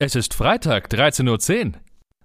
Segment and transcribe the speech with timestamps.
[0.00, 1.72] Es ist Freitag, 13.10 Uhr.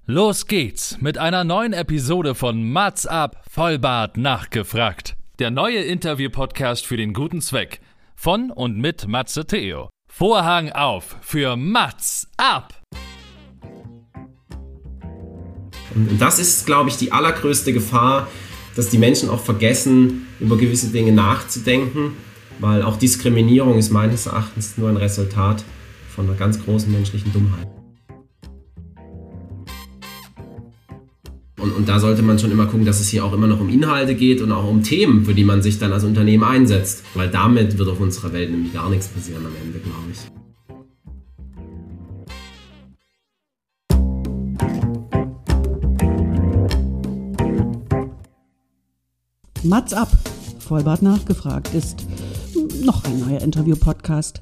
[0.05, 5.15] Los geht's mit einer neuen Episode von Mats ab, Vollbart nachgefragt.
[5.39, 7.81] Der neue Interview-Podcast für den guten Zweck.
[8.15, 9.89] Von und mit Matze Theo.
[10.07, 12.79] Vorhang auf für Mats ab!
[15.95, 18.27] Und das ist, glaube ich, die allergrößte Gefahr,
[18.75, 22.17] dass die Menschen auch vergessen, über gewisse Dinge nachzudenken,
[22.59, 25.63] weil auch Diskriminierung ist meines Erachtens nur ein Resultat
[26.13, 27.67] von einer ganz großen menschlichen Dummheit.
[31.59, 33.69] Und, und, da sollte man schon immer gucken, dass es hier auch immer noch um
[33.69, 37.03] Inhalte geht und auch um Themen, für die man sich dann als Unternehmen einsetzt.
[37.13, 40.19] Weil damit wird auf unserer Welt nämlich gar nichts passieren am Ende, glaube ich.
[49.63, 50.09] Mats ab,
[50.59, 52.05] Vollbart nachgefragt, ist
[52.83, 54.41] noch ein neuer Interview-Podcast.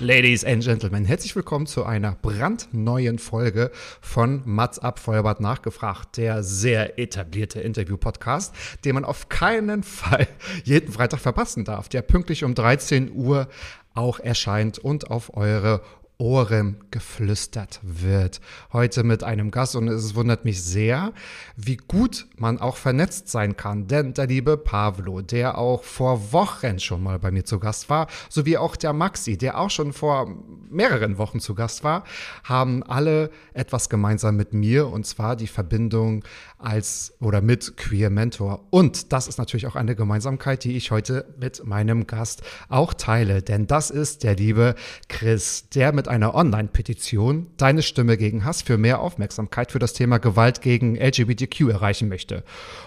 [0.00, 6.44] Ladies and Gentlemen, herzlich willkommen zu einer brandneuen Folge von Mats ab Feuerbad nachgefragt, der
[6.44, 8.54] sehr etablierte Interview-Podcast,
[8.84, 10.28] den man auf keinen Fall
[10.64, 13.48] jeden Freitag verpassen darf, der pünktlich um 13 Uhr
[13.94, 15.82] auch erscheint und auf eure
[16.20, 18.40] Ohren geflüstert wird.
[18.72, 21.12] Heute mit einem Gast und es wundert mich sehr,
[21.56, 23.86] wie gut man auch vernetzt sein kann.
[23.86, 28.08] Denn der liebe Pavlo, der auch vor Wochen schon mal bei mir zu Gast war,
[28.28, 30.34] sowie auch der Maxi, der auch schon vor
[30.68, 32.02] mehreren Wochen zu Gast war,
[32.42, 36.24] haben alle etwas gemeinsam mit mir und zwar die Verbindung
[36.58, 38.66] als oder mit Queer Mentor.
[38.70, 43.42] Und das ist natürlich auch eine Gemeinsamkeit, die ich heute mit meinem Gast auch teile.
[43.42, 44.74] Denn das ist der liebe
[45.08, 50.18] Chris, der mit einer Online-Petition deine Stimme gegen Hass für mehr Aufmerksamkeit für das Thema
[50.18, 52.42] Gewalt gegen LGBTQ erreichen möchte.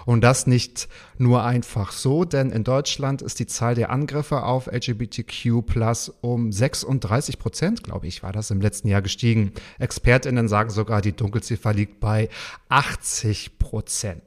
[0.06, 4.68] Und das nicht nur einfach so, denn in Deutschland ist die Zahl der Angriffe auf
[4.68, 9.54] LGBTQ plus um 36 Prozent, glaube ich, war das im letzten Jahr gestiegen.
[9.80, 12.28] ExpertInnen sagen sogar, die Dunkelziffer liegt bei
[12.68, 13.61] 80 Prozent.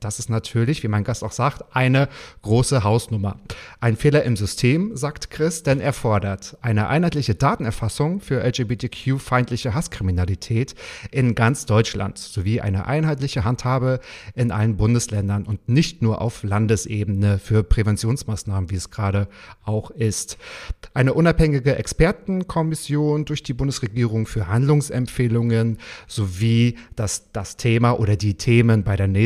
[0.01, 2.09] Das ist natürlich, wie mein Gast auch sagt, eine
[2.43, 3.37] große Hausnummer.
[3.81, 10.75] Ein Fehler im System, sagt Chris, denn er fordert eine einheitliche Datenerfassung für LGBTQ-feindliche Hasskriminalität
[11.11, 14.01] in ganz Deutschland sowie eine einheitliche Handhabe
[14.35, 19.29] in allen Bundesländern und nicht nur auf Landesebene für Präventionsmaßnahmen, wie es gerade
[19.65, 20.39] auch ist.
[20.95, 28.85] Eine unabhängige Expertenkommission durch die Bundesregierung für Handlungsempfehlungen sowie dass das Thema oder die Themen
[28.85, 29.24] bei der nächsten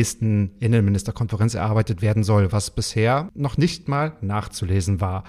[0.59, 5.23] Innenministerkonferenz erarbeitet werden soll, was bisher noch nicht mal nachzulesen war.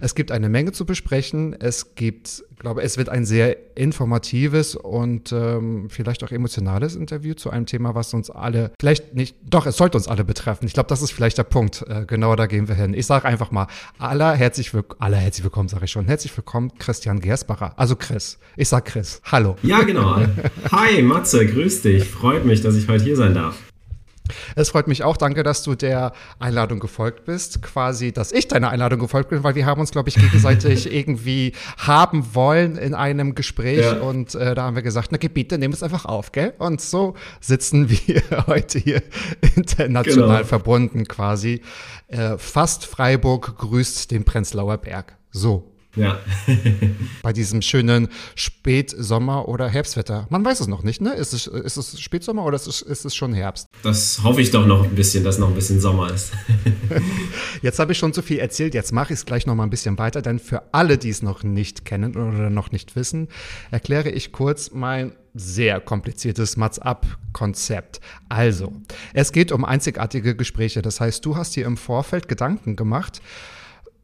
[0.00, 1.54] Es gibt eine Menge zu besprechen.
[1.58, 7.50] Es gibt, glaube, es wird ein sehr informatives und ähm, vielleicht auch emotionales Interview zu
[7.50, 10.66] einem Thema, was uns alle vielleicht nicht, doch, es sollte uns alle betreffen.
[10.66, 11.84] Ich glaube, das ist vielleicht der Punkt.
[11.88, 12.94] Äh, genau da gehen wir hin.
[12.94, 13.66] Ich sage einfach mal,
[13.98, 16.06] aller herzlich, aller herzlich willkommen, sage ich schon.
[16.06, 17.74] Herzlich willkommen, Christian Gersbacher.
[17.76, 18.38] Also Chris.
[18.56, 19.20] Ich sag Chris.
[19.24, 19.56] Hallo.
[19.62, 20.20] Ja, genau.
[20.72, 22.04] Hi, Matze, grüß dich.
[22.04, 23.65] Freut mich, dass ich heute hier sein darf.
[24.54, 25.16] Es freut mich auch.
[25.16, 27.62] Danke, dass du der Einladung gefolgt bist.
[27.62, 31.52] Quasi, dass ich deiner Einladung gefolgt bin, weil wir haben uns, glaube ich, gegenseitig irgendwie
[31.78, 33.80] haben wollen in einem Gespräch.
[33.80, 34.00] Ja.
[34.00, 36.54] Und äh, da haben wir gesagt, na bitte, nimm es einfach auf, gell?
[36.58, 39.02] Und so sitzen wir heute hier
[39.56, 40.44] international genau.
[40.44, 41.62] verbunden quasi.
[42.08, 45.16] Äh, fast Freiburg grüßt den Prenzlauer Berg.
[45.30, 45.75] So.
[45.96, 46.20] Ja.
[47.22, 50.26] Bei diesem schönen Spätsommer- oder Herbstwetter.
[50.30, 51.14] Man weiß es noch nicht, ne?
[51.14, 53.66] Ist es, ist es Spätsommer oder ist es, ist es schon Herbst?
[53.82, 56.32] Das hoffe ich doch noch ein bisschen, dass noch ein bisschen Sommer ist.
[57.62, 59.70] jetzt habe ich schon zu viel erzählt, jetzt mache ich es gleich noch mal ein
[59.70, 63.28] bisschen weiter, denn für alle, die es noch nicht kennen oder noch nicht wissen,
[63.70, 68.00] erkläre ich kurz mein sehr kompliziertes Mats-Up-Konzept.
[68.28, 68.72] Also,
[69.12, 70.82] es geht um einzigartige Gespräche.
[70.82, 73.20] Das heißt, du hast dir im Vorfeld Gedanken gemacht,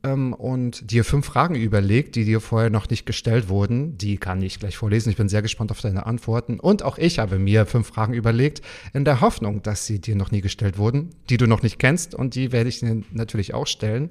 [0.05, 3.99] ähm, und dir fünf Fragen überlegt, die dir vorher noch nicht gestellt wurden.
[3.99, 5.11] Die kann ich gleich vorlesen.
[5.11, 6.61] Ich bin sehr gespannt auf deine Antworten.
[6.61, 8.63] Und auch ich habe mir fünf Fragen überlegt,
[8.93, 12.15] in der Hoffnung, dass sie dir noch nie gestellt wurden, die du noch nicht kennst
[12.15, 14.11] und die werde ich dir natürlich auch stellen.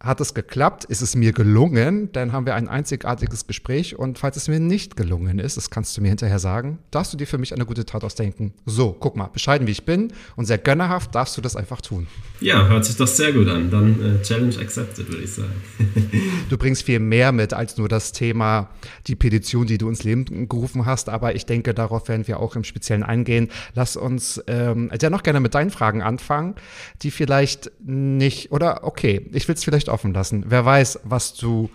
[0.00, 0.84] Hat es geklappt?
[0.84, 2.12] Ist es mir gelungen?
[2.12, 3.98] Dann haben wir ein einzigartiges Gespräch.
[3.98, 7.16] Und falls es mir nicht gelungen ist, das kannst du mir hinterher sagen, darfst du
[7.16, 8.54] dir für mich eine gute Tat ausdenken.
[8.64, 12.06] So, guck mal, bescheiden wie ich bin und sehr gönnerhaft darfst du das einfach tun.
[12.40, 13.72] Ja, hört sich doch sehr gut an.
[13.72, 15.60] Dann äh, Challenge accepted, würde ich sagen.
[16.48, 18.70] du bringst viel mehr mit als nur das Thema,
[19.08, 21.08] die Petition, die du ins Leben gerufen hast.
[21.08, 23.48] Aber ich denke, darauf werden wir auch im Speziellen eingehen.
[23.74, 26.54] Lass uns ähm, ja noch gerne mit deinen Fragen anfangen,
[27.02, 30.44] die vielleicht nicht, oder okay, ich will es vielleicht Licht offen lassen.
[30.48, 31.70] Wer weiß, was du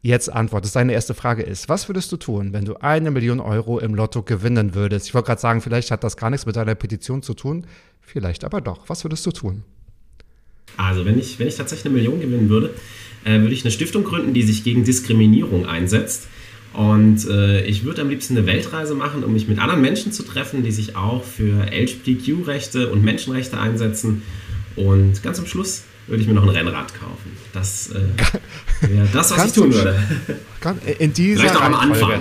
[0.00, 0.76] jetzt antwortest.
[0.76, 4.22] Deine erste Frage ist, was würdest du tun, wenn du eine Million Euro im Lotto
[4.22, 5.08] gewinnen würdest?
[5.08, 7.66] Ich wollte gerade sagen, vielleicht hat das gar nichts mit deiner Petition zu tun,
[8.00, 8.88] vielleicht aber doch.
[8.88, 9.64] Was würdest du tun?
[10.76, 12.74] Also, wenn ich, wenn ich tatsächlich eine Million gewinnen würde,
[13.24, 16.28] äh, würde ich eine Stiftung gründen, die sich gegen Diskriminierung einsetzt.
[16.74, 20.22] Und äh, ich würde am liebsten eine Weltreise machen, um mich mit anderen Menschen zu
[20.22, 24.22] treffen, die sich auch für LGBTQ-Rechte und Menschenrechte einsetzen.
[24.76, 27.36] Und ganz am Schluss würde ich mir noch ein Rennrad kaufen.
[27.52, 29.98] Das äh, wäre das, was ich tun würde.
[30.98, 32.20] In dieser vielleicht auch am Anfang.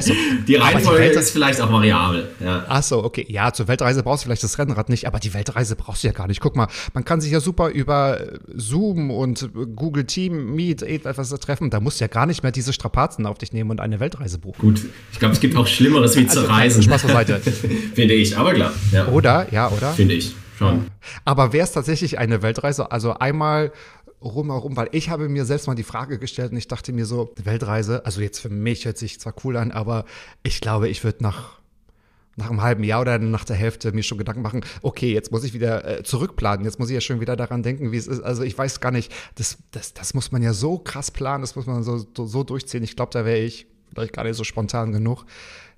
[0.00, 0.14] So.
[0.46, 2.28] Die Reihenfolge die ist vielleicht auch variabel.
[2.40, 2.64] Ja.
[2.68, 3.26] Achso, okay.
[3.28, 6.12] Ja, zur Weltreise brauchst du vielleicht das Rennrad nicht, aber die Weltreise brauchst du ja
[6.12, 6.40] gar nicht.
[6.40, 8.20] Guck mal, man kann sich ja super über
[8.54, 11.70] Zoom und Google Team, Meet, etwas treffen.
[11.70, 14.38] Da musst du ja gar nicht mehr diese Strapazen auf dich nehmen und eine Weltreise
[14.38, 14.60] buchen.
[14.60, 14.80] Gut,
[15.12, 16.82] ich glaube, es gibt auch Schlimmeres wie also, zu reisen.
[16.82, 17.40] Spaß beiseite.
[17.94, 18.72] Finde ich, aber klar.
[18.92, 19.08] Ja.
[19.08, 19.92] Oder, ja, oder?
[19.92, 20.34] Finde ich.
[20.58, 20.90] Schon.
[21.24, 22.90] Aber wäre es tatsächlich eine Weltreise?
[22.92, 23.72] Also einmal
[24.22, 27.34] rumherum, weil ich habe mir selbst mal die Frage gestellt und ich dachte mir so,
[27.42, 30.04] Weltreise, also jetzt für mich hört sich zwar cool an, aber
[30.42, 31.62] ich glaube, ich würde nach
[32.36, 35.44] nach einem halben Jahr oder nach der Hälfte mir schon Gedanken machen, okay, jetzt muss
[35.44, 38.22] ich wieder äh, zurückplanen, jetzt muss ich ja schon wieder daran denken, wie es ist.
[38.22, 41.56] Also ich weiß gar nicht, das, das, das muss man ja so krass planen, das
[41.56, 42.82] muss man so, so, so durchziehen.
[42.82, 45.26] Ich glaube, da wäre ich vielleicht gar nicht so spontan genug.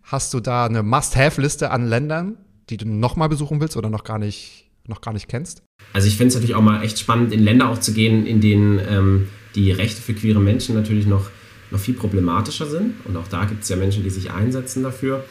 [0.04, 2.38] Hast du da eine Must-Have-Liste an Ländern,
[2.70, 5.62] die du nochmal besuchen willst oder noch gar nicht noch gar nicht kennst?
[5.92, 8.40] Also ich finde es natürlich auch mal echt spannend, in Länder auch zu gehen, in
[8.40, 11.30] denen ähm, die Rechte für queere Menschen natürlich noch,
[11.70, 12.94] noch viel problematischer sind.
[13.04, 15.24] Und auch da gibt es ja Menschen, die sich einsetzen dafür.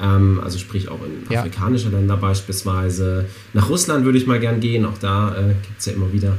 [0.00, 1.40] Ähm, also sprich auch in ja.
[1.40, 3.26] afrikanische Länder beispielsweise.
[3.52, 4.84] Nach Russland würde ich mal gern gehen.
[4.84, 6.38] Auch da äh, gibt es ja immer wieder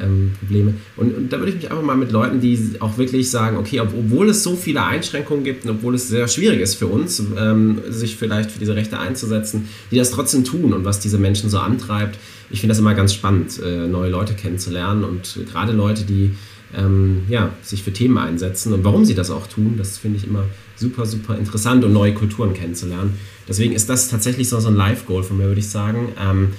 [0.00, 0.74] ähm, Probleme.
[0.96, 3.80] Und, und, da würde ich mich einfach mal mit Leuten, die auch wirklich sagen, okay,
[3.80, 7.22] ob, obwohl es so viele Einschränkungen gibt und obwohl es sehr schwierig ist für uns,
[7.38, 11.50] ähm, sich vielleicht für diese Rechte einzusetzen, die das trotzdem tun und was diese Menschen
[11.50, 12.18] so antreibt.
[12.50, 16.32] Ich finde das immer ganz spannend, äh, neue Leute kennenzulernen und gerade Leute, die
[16.76, 20.26] ähm, ja, sich für Themen einsetzen und warum sie das auch tun, das finde ich
[20.26, 20.44] immer
[20.76, 23.18] super, super interessant und neue Kulturen kennenzulernen.
[23.48, 26.12] Deswegen ist das tatsächlich so, so ein Live-Goal von mir, würde ich sagen.
[26.18, 26.52] Ähm,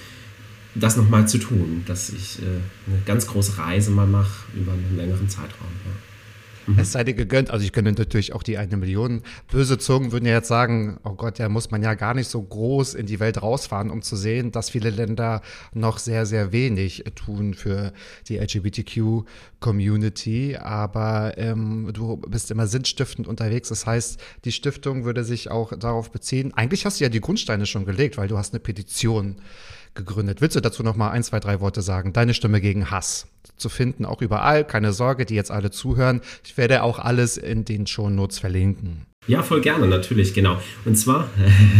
[0.76, 2.46] das nochmal zu tun, dass ich äh,
[2.88, 5.68] eine ganz große Reise mal mache über einen längeren Zeitraum.
[5.86, 5.92] Ja.
[6.68, 6.78] Mhm.
[6.80, 7.52] Es sei dir gegönnt.
[7.52, 9.22] Also ich könnte natürlich auch die eine Million.
[9.52, 12.42] Böse Zungen würden ja jetzt sagen, oh Gott, ja muss man ja gar nicht so
[12.42, 15.42] groß in die Welt rausfahren, um zu sehen, dass viele Länder
[15.74, 17.94] noch sehr, sehr wenig tun für
[18.28, 20.58] die LGBTQ-Community.
[20.58, 23.70] Aber ähm, du bist immer sinnstiftend unterwegs.
[23.70, 26.54] Das heißt, die Stiftung würde sich auch darauf beziehen.
[26.54, 29.38] Eigentlich hast du ja die Grundsteine schon gelegt, weil du hast eine Petition
[29.94, 30.42] gegründet.
[30.42, 32.14] Willst du dazu noch mal ein, zwei, drei Worte sagen?
[32.14, 33.28] Deine Stimme gegen Hass
[33.58, 34.66] zu finden, auch überall.
[34.66, 36.22] Keine Sorge, die jetzt alle zuhören.
[36.46, 39.06] Ich werde auch alles in den Shownotes verlinken.
[39.28, 40.60] Ja, voll gerne, natürlich, genau.
[40.84, 41.30] Und zwar,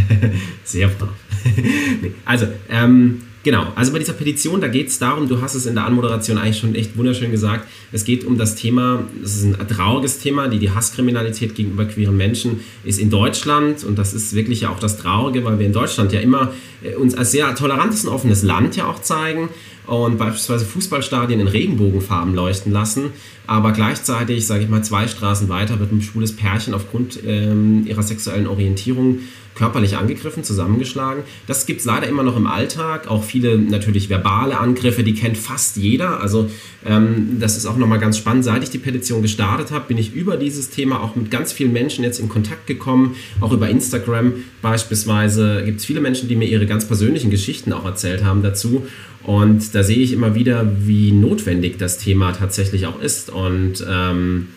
[0.64, 1.10] sehr brav.
[2.02, 5.66] nee, also, ähm, Genau, also bei dieser Petition, da geht es darum, du hast es
[5.66, 9.46] in der Anmoderation eigentlich schon echt wunderschön gesagt, es geht um das Thema, es ist
[9.46, 14.36] ein trauriges Thema, die, die Hasskriminalität gegenüber queeren Menschen ist in Deutschland und das ist
[14.36, 16.54] wirklich ja auch das Traurige, weil wir in Deutschland ja immer
[16.84, 19.50] äh, uns als sehr tolerantes und offenes Land ja auch zeigen
[19.88, 23.06] und beispielsweise Fußballstadien in Regenbogenfarben leuchten lassen,
[23.48, 28.04] aber gleichzeitig, sage ich mal, zwei Straßen weiter wird ein schwules Pärchen aufgrund ähm, ihrer
[28.04, 29.20] sexuellen Orientierung
[29.56, 31.24] körperlich angegriffen, zusammengeschlagen.
[31.48, 33.10] Das gibt es leider immer noch im Alltag.
[33.10, 36.22] Auch viele natürlich verbale Angriffe, die kennt fast jeder.
[36.22, 36.50] Also
[36.86, 38.44] ähm, das ist auch nochmal ganz spannend.
[38.44, 41.74] Seit ich die Petition gestartet habe, bin ich über dieses Thema auch mit ganz vielen
[41.74, 43.16] Menschen jetzt in Kontakt gekommen.
[43.40, 47.86] Auch über Instagram beispielsweise gibt es viele Menschen, die mir ihre ganz persönlichen Geschichten auch
[47.86, 48.86] erzählt haben dazu.
[49.24, 53.30] Und da sehe ich immer wieder, wie notwendig das Thema tatsächlich auch ist.
[53.30, 54.48] Und ähm,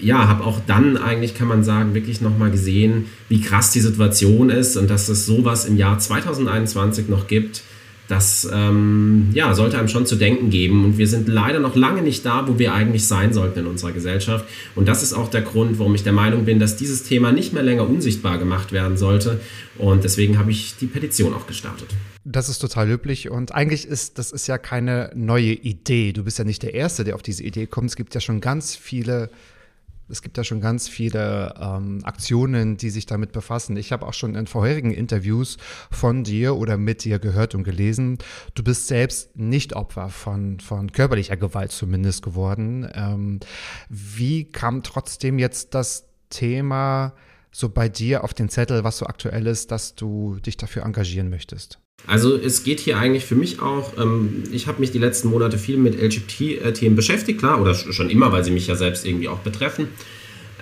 [0.00, 4.50] ja, habe auch dann eigentlich, kann man sagen, wirklich nochmal gesehen, wie krass die Situation
[4.50, 7.62] ist und dass es sowas im Jahr 2021 noch gibt.
[8.08, 10.82] Das ähm, ja, sollte einem schon zu denken geben.
[10.86, 13.92] Und wir sind leider noch lange nicht da, wo wir eigentlich sein sollten in unserer
[13.92, 14.46] Gesellschaft.
[14.74, 17.52] Und das ist auch der Grund, warum ich der Meinung bin, dass dieses Thema nicht
[17.52, 19.40] mehr länger unsichtbar gemacht werden sollte.
[19.76, 21.88] Und deswegen habe ich die Petition auch gestartet.
[22.24, 26.12] Das ist total löblich und eigentlich ist das ist ja keine neue Idee.
[26.12, 27.88] Du bist ja nicht der Erste, der auf diese Idee kommt.
[27.88, 29.30] Es gibt ja schon ganz viele
[30.08, 33.76] es gibt ja schon ganz viele ähm, Aktionen, die sich damit befassen.
[33.76, 35.58] Ich habe auch schon in vorherigen Interviews
[35.90, 38.18] von dir oder mit dir gehört und gelesen,
[38.54, 42.88] du bist selbst nicht Opfer von, von körperlicher Gewalt zumindest geworden.
[42.94, 43.40] Ähm,
[43.88, 47.14] wie kam trotzdem jetzt das Thema
[47.50, 51.30] so bei dir auf den Zettel, was so aktuell ist, dass du dich dafür engagieren
[51.30, 51.80] möchtest?
[52.06, 55.58] Also es geht hier eigentlich für mich auch, ähm, ich habe mich die letzten Monate
[55.58, 59.40] viel mit LGBT-Themen beschäftigt, klar, oder schon immer, weil sie mich ja selbst irgendwie auch
[59.40, 59.88] betreffen.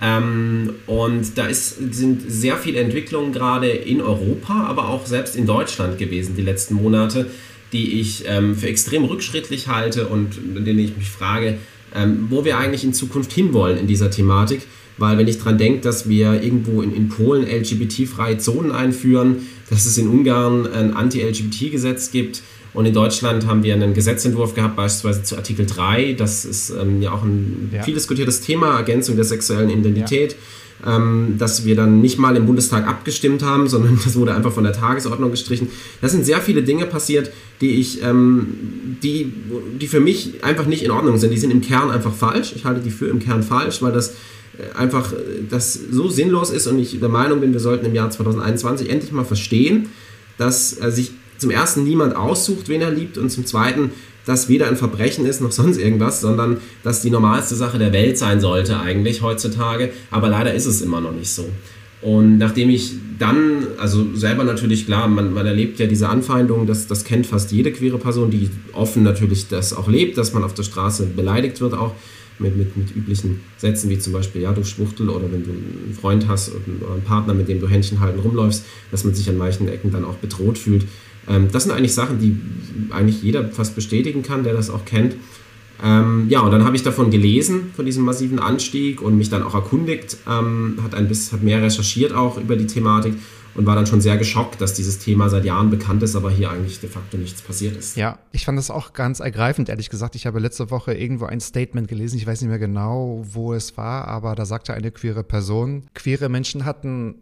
[0.02, 5.47] Ähm, und da ist, sind sehr viele Entwicklungen gerade in Europa, aber auch selbst in
[5.47, 7.31] Deutschland gewesen die letzten Monate,
[7.73, 11.59] die ich ähm, für extrem rückschrittlich halte und in denen ich mich frage,
[11.95, 14.62] ähm, wo wir eigentlich in Zukunft hinwollen in dieser Thematik.
[14.99, 19.87] Weil wenn ich daran denke, dass wir irgendwo in, in Polen LGBT-freie Zonen einführen, dass
[19.87, 22.43] es in Ungarn ein Anti-LGBT-Gesetz gibt,
[22.75, 26.13] und in Deutschland haben wir einen Gesetzentwurf gehabt, beispielsweise zu Artikel 3.
[26.13, 27.83] Das ist ähm, ja auch ein ja.
[27.83, 30.33] viel diskutiertes Thema, Ergänzung der sexuellen Identität.
[30.33, 30.39] Ja
[30.85, 34.65] ähm, dass wir dann nicht mal im Bundestag abgestimmt haben, sondern das wurde einfach von
[34.65, 35.69] der Tagesordnung gestrichen.
[36.01, 39.33] Das sind sehr viele Dinge passiert, die ich, ähm, die,
[39.81, 41.31] die für mich einfach nicht in Ordnung sind.
[41.31, 42.53] Die sind im Kern einfach falsch.
[42.55, 44.15] Ich halte die für im Kern falsch, weil das
[44.75, 45.17] einfach äh,
[45.49, 49.13] das so sinnlos ist und ich der Meinung bin, wir sollten im Jahr 2021 endlich
[49.13, 49.89] mal verstehen,
[50.39, 53.91] dass äh, sich zum ersten niemand aussucht, wen er liebt und zum zweiten
[54.25, 58.19] das weder ein Verbrechen ist noch sonst irgendwas, sondern dass die normalste Sache der Welt
[58.19, 59.91] sein sollte eigentlich heutzutage.
[60.11, 61.49] Aber leider ist es immer noch nicht so.
[62.03, 66.87] Und nachdem ich dann, also selber natürlich klar, man, man erlebt ja diese Anfeindungen, das,
[66.87, 70.53] das kennt fast jede queere Person, die offen natürlich das auch lebt, dass man auf
[70.53, 71.95] der Straße beleidigt wird auch
[72.38, 75.97] mit, mit, mit üblichen Sätzen wie zum Beispiel, ja, du Schwuchtel oder wenn du einen
[75.99, 79.38] Freund hast oder einen Partner, mit dem du Händchen halten rumläufst, dass man sich an
[79.38, 80.87] manchen Ecken dann auch bedroht fühlt.
[81.28, 82.38] Ähm, das sind eigentlich Sachen, die
[82.93, 85.16] eigentlich jeder fast bestätigen kann, der das auch kennt.
[85.83, 89.43] Ähm, ja, und dann habe ich davon gelesen, von diesem massiven Anstieg und mich dann
[89.43, 93.14] auch erkundigt, ähm, hat, ein bisschen, hat mehr recherchiert auch über die Thematik
[93.57, 96.51] und war dann schon sehr geschockt, dass dieses Thema seit Jahren bekannt ist, aber hier
[96.51, 97.97] eigentlich de facto nichts passiert ist.
[97.97, 100.15] Ja, ich fand das auch ganz ergreifend, ehrlich gesagt.
[100.15, 103.77] Ich habe letzte Woche irgendwo ein Statement gelesen, ich weiß nicht mehr genau, wo es
[103.77, 107.17] war, aber da sagte eine queere Person, queere Menschen hatten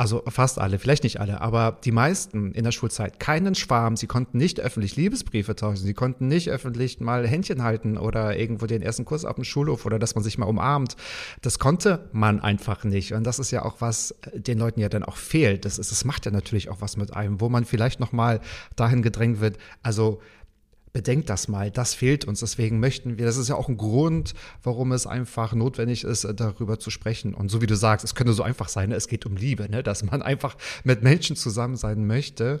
[0.00, 3.98] also fast alle, vielleicht nicht alle, aber die meisten in der Schulzeit, keinen Schwarm.
[3.98, 8.64] Sie konnten nicht öffentlich Liebesbriefe tauschen, sie konnten nicht öffentlich mal Händchen halten oder irgendwo
[8.64, 10.96] den ersten Kurs auf dem Schulhof oder dass man sich mal umarmt.
[11.42, 13.12] Das konnte man einfach nicht.
[13.12, 15.66] Und das ist ja auch was den Leuten ja dann auch fehlt.
[15.66, 18.40] Das, ist, das macht ja natürlich auch was mit einem, wo man vielleicht noch mal
[18.76, 19.58] dahin gedrängt wird.
[19.82, 20.22] Also
[20.92, 22.40] bedenkt das mal, das fehlt uns.
[22.40, 26.78] Deswegen möchten wir, das ist ja auch ein Grund, warum es einfach notwendig ist, darüber
[26.78, 27.34] zu sprechen.
[27.34, 28.96] Und so wie du sagst, es könnte so einfach sein, ne?
[28.96, 29.82] es geht um Liebe, ne?
[29.82, 32.60] dass man einfach mit Menschen zusammen sein möchte.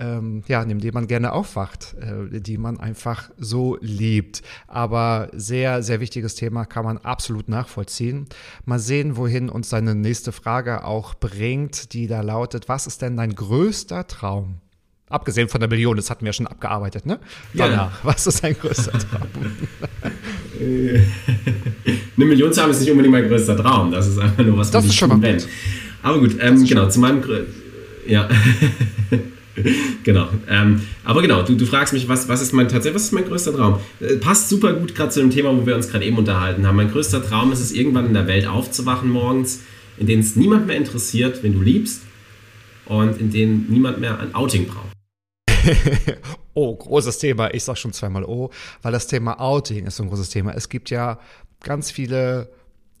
[0.00, 4.42] Ähm, ja, neben dem man gerne aufwacht, äh, die man einfach so liebt.
[4.66, 8.26] Aber sehr, sehr wichtiges Thema kann man absolut nachvollziehen.
[8.66, 13.16] Mal sehen, wohin uns seine nächste Frage auch bringt, die da lautet, was ist denn
[13.16, 14.60] dein größter Traum?
[15.10, 17.18] Abgesehen von der Million, das hatten wir schon abgearbeitet, ne?
[17.54, 17.68] Ja.
[17.68, 19.28] Danach, was ist dein größter Traum?
[20.60, 23.90] Eine Million zu haben ist nicht unbedingt mein größter Traum.
[23.92, 25.46] Das ist einfach nur was, das ist schon mal gut.
[26.02, 27.22] Aber gut, ähm, genau, zu meinem.
[28.06, 28.28] Ja.
[30.04, 30.28] genau.
[30.48, 33.24] Ähm, aber genau, du, du fragst mich, was, was ist mein tatsächlich, was ist mein
[33.24, 33.80] größter Traum?
[34.00, 36.76] Äh, passt super gut gerade zu dem Thema, wo wir uns gerade eben unterhalten haben.
[36.76, 39.60] Mein größter Traum ist es, irgendwann in der Welt aufzuwachen morgens,
[39.96, 42.02] in denen es niemand mehr interessiert, wenn du liebst
[42.86, 44.97] und in denen niemand mehr ein Outing braucht.
[46.54, 47.52] Oh, großes Thema.
[47.54, 48.50] Ich sag schon zweimal oh,
[48.82, 50.52] weil das Thema Outing ist so ein großes Thema.
[50.54, 51.18] Es gibt ja
[51.60, 52.50] ganz viele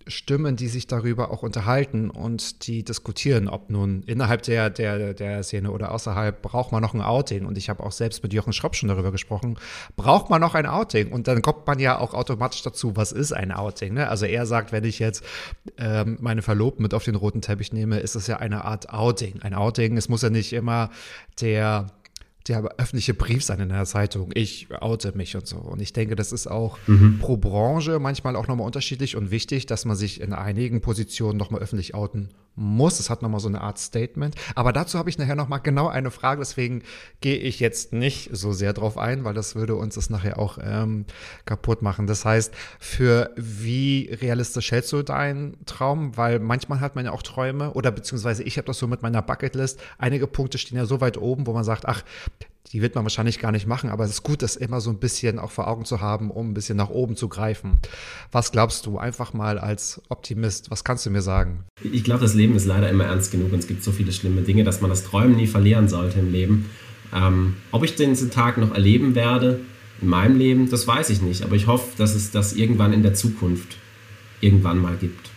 [0.08, 5.42] Stimmen, die sich darüber auch unterhalten und die diskutieren, ob nun innerhalb der, der, der
[5.42, 7.44] Szene oder außerhalb braucht man noch ein Outing.
[7.44, 9.58] Und ich habe auch selbst mit Jochen Schropp schon darüber gesprochen,
[9.96, 11.12] braucht man noch ein Outing?
[11.12, 13.94] Und dann kommt man ja auch automatisch dazu, was ist ein Outing?
[13.94, 14.08] Ne?
[14.08, 15.22] Also er sagt, wenn ich jetzt
[15.76, 19.42] ähm, meine Verlobten mit auf den roten Teppich nehme, ist es ja eine Art Outing.
[19.42, 20.90] Ein Outing, es muss ja nicht immer
[21.40, 21.86] der
[22.48, 24.30] der öffentliche Brief sein in der Zeitung.
[24.34, 25.56] Ich oute mich und so.
[25.56, 27.18] Und ich denke, das ist auch mhm.
[27.20, 31.60] pro Branche manchmal auch nochmal unterschiedlich und wichtig, dass man sich in einigen Positionen nochmal
[31.60, 33.00] öffentlich outen muss.
[33.00, 34.34] Es hat nochmal so eine Art Statement.
[34.54, 36.40] Aber dazu habe ich nachher nochmal genau eine Frage.
[36.40, 36.82] Deswegen
[37.20, 40.58] gehe ich jetzt nicht so sehr drauf ein, weil das würde uns das nachher auch
[40.62, 41.06] ähm,
[41.44, 42.06] kaputt machen.
[42.06, 46.16] Das heißt, für wie realistisch hältst du deinen Traum?
[46.16, 49.22] Weil manchmal hat man ja auch Träume oder beziehungsweise ich habe das so mit meiner
[49.22, 49.80] Bucketlist.
[49.98, 52.02] Einige Punkte stehen ja so weit oben, wo man sagt, ach,
[52.72, 54.98] die wird man wahrscheinlich gar nicht machen, aber es ist gut, das immer so ein
[54.98, 57.78] bisschen auch vor Augen zu haben, um ein bisschen nach oben zu greifen.
[58.30, 58.98] Was glaubst du?
[58.98, 61.64] Einfach mal als Optimist, was kannst du mir sagen?
[61.82, 64.42] Ich glaube, das Leben ist leider immer ernst genug und es gibt so viele schlimme
[64.42, 66.70] Dinge, dass man das Träumen nie verlieren sollte im Leben.
[67.12, 69.60] Ähm, ob ich diesen Tag noch erleben werde
[70.00, 73.02] in meinem Leben, das weiß ich nicht, aber ich hoffe, dass es das irgendwann in
[73.02, 73.76] der Zukunft
[74.40, 75.30] irgendwann mal gibt.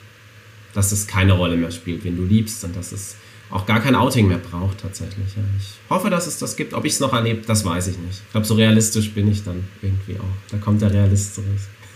[0.74, 3.16] Dass es keine Rolle mehr spielt, wen du liebst und dass es
[3.52, 5.36] auch gar kein Outing mehr braucht tatsächlich.
[5.36, 5.44] Ja.
[5.58, 6.74] Ich hoffe, dass es das gibt.
[6.74, 8.22] Ob ich es noch erlebe, das weiß ich nicht.
[8.26, 10.50] Ich glaube, so realistisch bin ich dann irgendwie auch.
[10.50, 11.48] Da kommt der Realist zurück.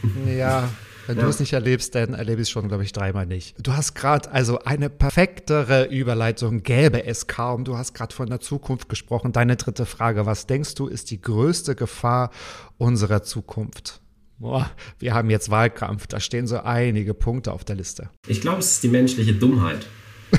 [0.38, 0.70] Ja,
[1.08, 1.24] wenn ja.
[1.24, 3.56] du es nicht erlebst, dann erlebe ich es schon, glaube ich, dreimal nicht.
[3.60, 7.64] Du hast gerade also eine perfektere Überleitung, gäbe es kaum.
[7.64, 9.32] Du hast gerade von der Zukunft gesprochen.
[9.32, 12.32] Deine dritte Frage, was denkst du, ist die größte Gefahr
[12.78, 14.02] unserer Zukunft?
[14.38, 14.70] Boah,
[15.00, 18.10] wir haben jetzt Wahlkampf, da stehen so einige Punkte auf der Liste.
[18.28, 19.86] Ich glaube, es ist die menschliche Dummheit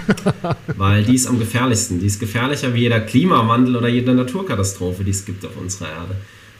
[0.76, 2.00] Weil die ist am gefährlichsten.
[2.00, 6.16] Die ist gefährlicher wie jeder Klimawandel oder jede Naturkatastrophe, die es gibt auf unserer Erde.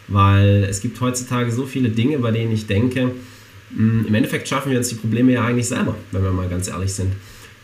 [0.08, 3.12] Weil es gibt heutzutage so viele Dinge, bei denen ich denke,
[3.76, 6.92] im Endeffekt schaffen wir uns die Probleme ja eigentlich selber, wenn wir mal ganz ehrlich
[6.92, 7.12] sind.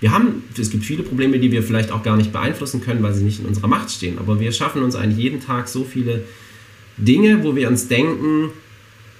[0.00, 3.14] Wir haben, es gibt viele Probleme, die wir vielleicht auch gar nicht beeinflussen können, weil
[3.14, 4.18] sie nicht in unserer Macht stehen.
[4.18, 6.24] Aber wir schaffen uns eigentlich jeden Tag so viele
[6.96, 8.50] Dinge, wo wir uns denken,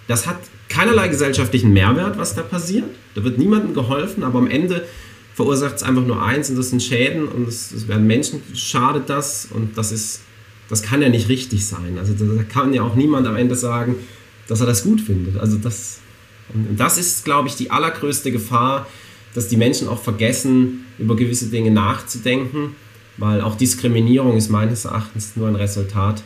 [0.09, 2.87] das hat keinerlei gesellschaftlichen Mehrwert, was da passiert.
[3.15, 4.85] Da wird niemandem geholfen, aber am Ende
[5.35, 9.49] verursacht es einfach nur eins und das sind Schäden und es, werden Menschen schadet das
[9.51, 10.21] und das ist,
[10.69, 11.99] das kann ja nicht richtig sein.
[11.99, 13.97] Also da kann ja auch niemand am Ende sagen,
[14.49, 15.39] dass er das gut findet.
[15.39, 16.01] Also das,
[16.53, 18.87] und das ist, glaube ich, die allergrößte Gefahr,
[19.35, 22.77] dass die Menschen auch vergessen, über gewisse Dinge nachzudenken,
[23.17, 26.23] weil auch Diskriminierung ist meines Erachtens nur ein Resultat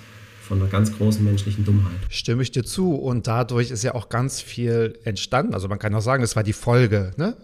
[0.46, 1.96] von einer ganz großen menschlichen Dummheit.
[2.08, 2.94] Stimme ich dir zu.
[2.94, 5.54] Und dadurch ist ja auch ganz viel entstanden.
[5.54, 7.36] Also man kann auch sagen, es war die Folge ne?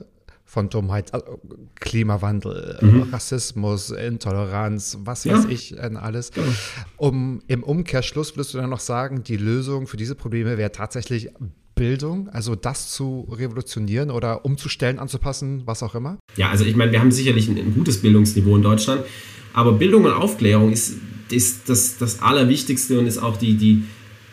[0.52, 1.40] Von Dummheit, also
[1.80, 3.02] Klimawandel, mhm.
[3.11, 5.49] Rassismus, Intoleranz, was weiß ja.
[5.49, 6.30] ich, alles.
[6.37, 6.42] Ja.
[6.99, 11.30] Um, Im Umkehrschluss würdest du dann noch sagen, die Lösung für diese Probleme wäre tatsächlich
[11.75, 16.18] Bildung, also das zu revolutionieren oder umzustellen, anzupassen, was auch immer?
[16.37, 19.04] Ja, also ich meine, wir haben sicherlich ein, ein gutes Bildungsniveau in Deutschland,
[19.54, 20.97] aber Bildung und Aufklärung ist,
[21.30, 23.85] ist das, das Allerwichtigste und ist auch die, die,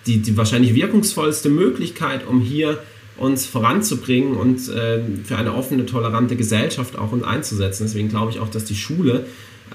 [0.05, 2.77] die, die wahrscheinlich wirkungsvollste Möglichkeit, um hier
[3.19, 7.83] uns voranzubringen und äh, für eine offene, tolerante Gesellschaft auch uns einzusetzen.
[7.83, 9.25] Deswegen glaube ich auch, dass die Schule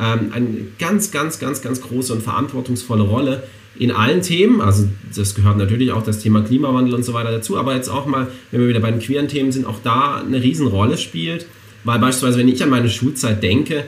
[0.01, 0.49] ähm, eine
[0.79, 3.43] ganz, ganz, ganz, ganz große und verantwortungsvolle Rolle
[3.77, 7.59] in allen Themen, also das gehört natürlich auch das Thema Klimawandel und so weiter dazu,
[7.59, 10.41] aber jetzt auch mal, wenn wir wieder bei den queeren Themen sind, auch da eine
[10.41, 11.47] Riesenrolle spielt,
[11.83, 13.85] weil beispielsweise, wenn ich an meine Schulzeit denke,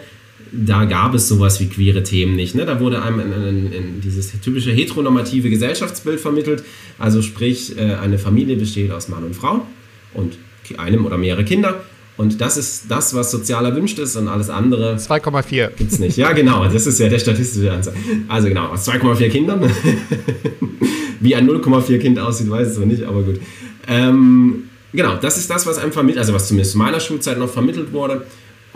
[0.53, 2.55] da gab es sowas wie queere Themen nicht.
[2.55, 2.67] Ne?
[2.67, 6.65] Da wurde einem in, in, in dieses typische heteronormative Gesellschaftsbild vermittelt,
[6.99, 9.67] also sprich, äh, eine Familie besteht aus Mann und Frau
[10.15, 10.39] und
[10.79, 11.81] einem oder mehrere Kinder
[12.17, 14.97] und das ist das, was sozial erwünscht ist und alles andere.
[14.97, 15.71] 2,4.
[15.77, 16.17] Gibt es nicht.
[16.17, 16.65] Ja, genau.
[16.65, 17.95] Das ist ja der statistische Anzahl.
[18.29, 19.61] Also genau, aus 2,4 Kindern.
[21.21, 23.41] Wie ein 0,4 Kind aussieht, weiß ich so nicht, aber gut.
[23.87, 27.51] Ähm, genau, das ist das, was einem vermittelt, also was zumindest in meiner Schulzeit noch
[27.51, 28.27] vermittelt wurde.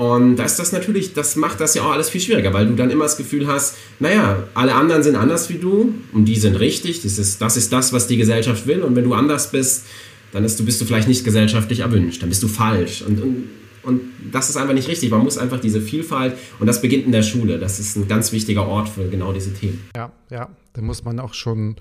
[0.01, 2.75] Und das ist das natürlich, das macht das ja auch alles viel schwieriger, weil du
[2.75, 6.59] dann immer das Gefühl hast, naja, alle anderen sind anders wie du und die sind
[6.59, 8.81] richtig, das ist, das ist das, was die Gesellschaft will.
[8.81, 9.85] Und wenn du anders bist,
[10.33, 13.03] dann du, bist du vielleicht nicht gesellschaftlich erwünscht, dann bist du falsch.
[13.03, 13.51] Und, und,
[13.83, 14.01] und
[14.33, 15.11] das ist einfach nicht richtig.
[15.11, 17.59] Man muss einfach diese Vielfalt, und das beginnt in der Schule.
[17.59, 19.87] Das ist ein ganz wichtiger Ort für genau diese Themen.
[19.95, 21.77] Ja, ja, da muss man auch schon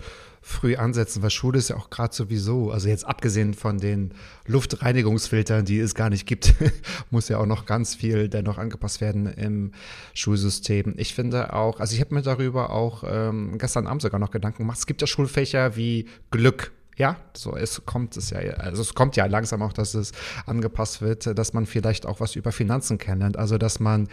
[0.49, 4.13] früh ansetzen, weil Schule ist ja auch gerade sowieso, also jetzt abgesehen von den
[4.47, 6.55] Luftreinigungsfiltern, die es gar nicht gibt,
[7.11, 9.71] muss ja auch noch ganz viel dennoch angepasst werden im
[10.13, 10.95] Schulsystem.
[10.97, 14.63] Ich finde auch, also ich habe mir darüber auch ähm, gestern Abend sogar noch Gedanken
[14.63, 18.93] gemacht, es gibt ja Schulfächer wie Glück ja, so es kommt es ja, also es
[18.93, 20.11] kommt ja langsam auch, dass es
[20.45, 24.09] angepasst wird, dass man vielleicht auch was über Finanzen kennenlernt, also dass man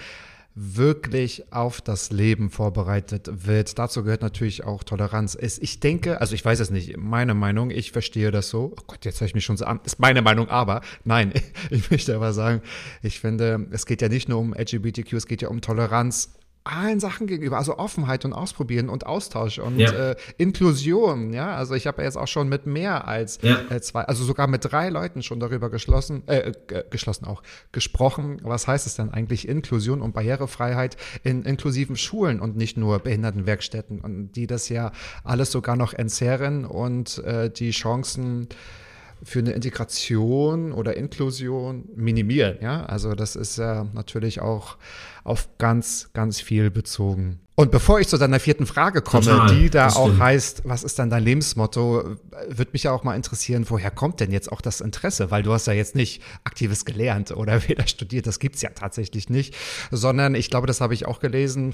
[0.58, 3.78] wirklich auf das Leben vorbereitet wird.
[3.78, 5.36] Dazu gehört natürlich auch Toleranz.
[5.38, 8.72] Ich denke, also ich weiß es nicht, meine Meinung, ich verstehe das so.
[8.74, 9.80] Oh Gott, jetzt höre ich mich schon so an.
[9.84, 11.34] Ist meine Meinung, aber nein,
[11.70, 12.62] ich möchte aber sagen,
[13.02, 16.32] ich finde, es geht ja nicht nur um LGBTQ, es geht ja um Toleranz
[16.66, 19.90] allen Sachen gegenüber, also Offenheit und Ausprobieren und Austausch und ja.
[19.90, 21.54] äh, Inklusion, ja.
[21.54, 23.60] Also ich habe ja jetzt auch schon mit mehr als ja.
[23.70, 26.52] äh, zwei, also sogar mit drei Leuten schon darüber geschlossen, äh,
[26.90, 32.56] geschlossen auch, gesprochen, was heißt es denn eigentlich Inklusion und Barrierefreiheit in inklusiven Schulen und
[32.56, 34.92] nicht nur Behindertenwerkstätten und die das ja
[35.24, 38.48] alles sogar noch entzerren und äh, die Chancen
[39.22, 42.58] für eine Integration oder Inklusion minimieren.
[42.60, 44.76] Ja, also das ist ja natürlich auch
[45.24, 47.40] auf ganz, ganz viel bezogen.
[47.58, 50.20] Und bevor ich zu deiner vierten Frage komme, Total, die da auch stimmt.
[50.20, 52.16] heißt, was ist dann dein Lebensmotto,
[52.48, 55.30] würde mich ja auch mal interessieren, woher kommt denn jetzt auch das Interesse?
[55.30, 59.30] Weil du hast ja jetzt nicht aktives gelernt oder weder studiert, das gibt's ja tatsächlich
[59.30, 59.54] nicht,
[59.90, 61.72] sondern ich glaube, das habe ich auch gelesen,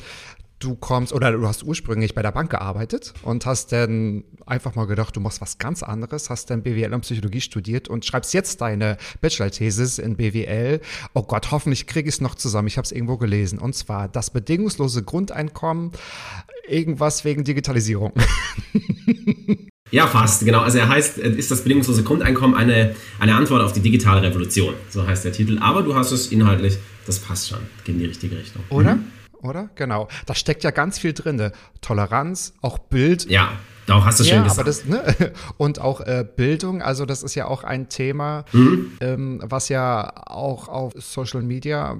[0.62, 4.86] du kommst oder du hast ursprünglich bei der Bank gearbeitet und hast dann einfach mal
[4.86, 8.60] gedacht, du machst was ganz anderes, hast dann BWL und Psychologie studiert und schreibst jetzt
[8.60, 10.80] deine Bachelor-Thesis in BWL.
[11.14, 12.68] Oh Gott, hoffentlich kriege ich es noch zusammen.
[12.68, 13.58] Ich habe es irgendwo gelesen.
[13.58, 15.92] Und zwar das bedingungslose Grundeinkommen,
[16.68, 18.12] irgendwas wegen Digitalisierung.
[19.90, 20.60] Ja, fast, genau.
[20.60, 24.72] Also er heißt, ist das bedingungslose Grundeinkommen eine, eine Antwort auf die digitale Revolution?
[24.88, 25.58] So heißt der Titel.
[25.58, 28.62] Aber du hast es inhaltlich, das passt schon, geht in die richtige Richtung.
[28.70, 28.94] Oder?
[28.94, 29.04] Mhm
[29.42, 29.70] oder?
[29.74, 30.08] Genau.
[30.26, 31.36] Da steckt ja ganz viel drin.
[31.36, 31.52] Ne?
[31.80, 33.28] Toleranz, auch Bild.
[33.28, 33.52] Ja,
[33.86, 34.60] da hast du ja, schön gesagt.
[34.60, 35.32] Aber das, ne?
[35.56, 38.92] Und auch äh, Bildung, also das ist ja auch ein Thema, mhm.
[39.00, 41.98] ähm, was ja auch auf Social Media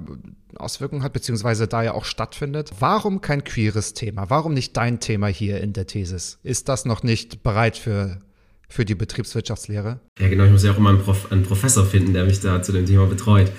[0.55, 2.71] Auswirkungen hat, beziehungsweise da ja auch stattfindet.
[2.79, 4.29] Warum kein queeres Thema?
[4.29, 6.39] Warum nicht dein Thema hier in der Thesis?
[6.43, 8.21] Ist das noch nicht bereit für
[8.69, 9.99] für die Betriebswirtschaftslehre?
[10.19, 10.45] Ja, genau.
[10.45, 12.87] Ich muss ja auch immer einen, Prof einen Professor finden, der mich da zu dem
[12.87, 13.51] Thema betreut.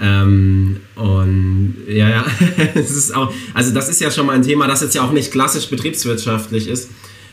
[0.00, 2.26] Ähm, und ja, ja,
[2.74, 5.12] es ist auch, also das ist ja schon mal ein Thema, das jetzt ja auch
[5.12, 6.90] nicht klassisch betriebswirtschaftlich ist.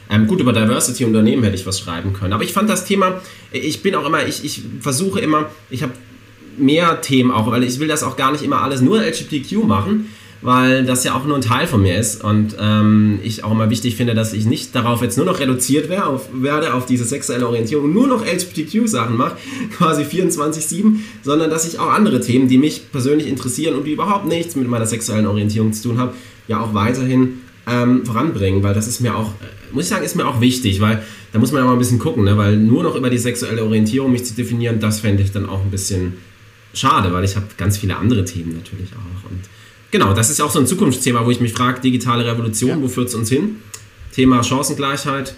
[0.10, 2.34] Ähm, gut, über Diversity Unternehmen hätte ich was schreiben können.
[2.34, 3.21] Aber ich fand das Thema,
[3.52, 5.93] ich bin auch immer, ich, ich versuche immer, ich habe
[6.58, 10.10] mehr Themen auch, weil ich will das auch gar nicht immer alles nur LGBTQ machen,
[10.41, 13.69] weil das ja auch nur ein Teil von mir ist und ähm, ich auch immer
[13.69, 17.04] wichtig finde, dass ich nicht darauf jetzt nur noch reduziert werde, auf, werde, auf diese
[17.04, 19.38] sexuelle Orientierung und nur noch LGBTQ-Sachen mache,
[19.77, 24.25] quasi 24-7, sondern dass ich auch andere Themen, die mich persönlich interessieren und die überhaupt
[24.25, 26.12] nichts mit meiner sexuellen Orientierung zu tun haben,
[26.47, 30.15] ja auch weiterhin ähm, voranbringen, weil das ist mir auch, äh, muss ich sagen, ist
[30.15, 32.36] mir auch wichtig, weil da muss man ja mal ein bisschen gucken, ne?
[32.38, 35.62] weil nur noch über die sexuelle Orientierung mich zu definieren, das fände ich dann auch
[35.62, 36.13] ein bisschen
[36.73, 39.41] schade, weil ich habe ganz viele andere Themen natürlich auch und
[39.91, 42.82] Genau, das ist auch so ein Zukunftsthema, wo ich mich frage, digitale Revolution, ja.
[42.82, 43.58] wo führt es uns hin?
[44.13, 45.36] Thema Chancengleichheit.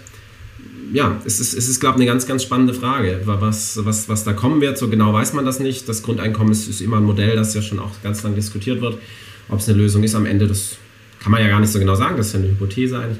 [0.92, 3.20] Ja, es ist, es ist glaube ich, eine ganz, ganz spannende Frage.
[3.24, 5.88] Was, was, was da kommen wird, so genau weiß man das nicht.
[5.88, 8.98] Das Grundeinkommen ist, ist immer ein Modell, das ja schon auch ganz lang diskutiert wird.
[9.48, 10.76] Ob es eine Lösung ist am Ende, das
[11.20, 12.16] kann man ja gar nicht so genau sagen.
[12.16, 13.18] Das ist ja eine Hypothese eigentlich.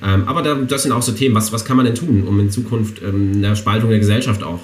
[0.00, 2.38] Ähm, aber da, das sind auch so Themen, was, was kann man denn tun, um
[2.38, 4.60] in Zukunft ähm, eine Spaltung der Gesellschaft auch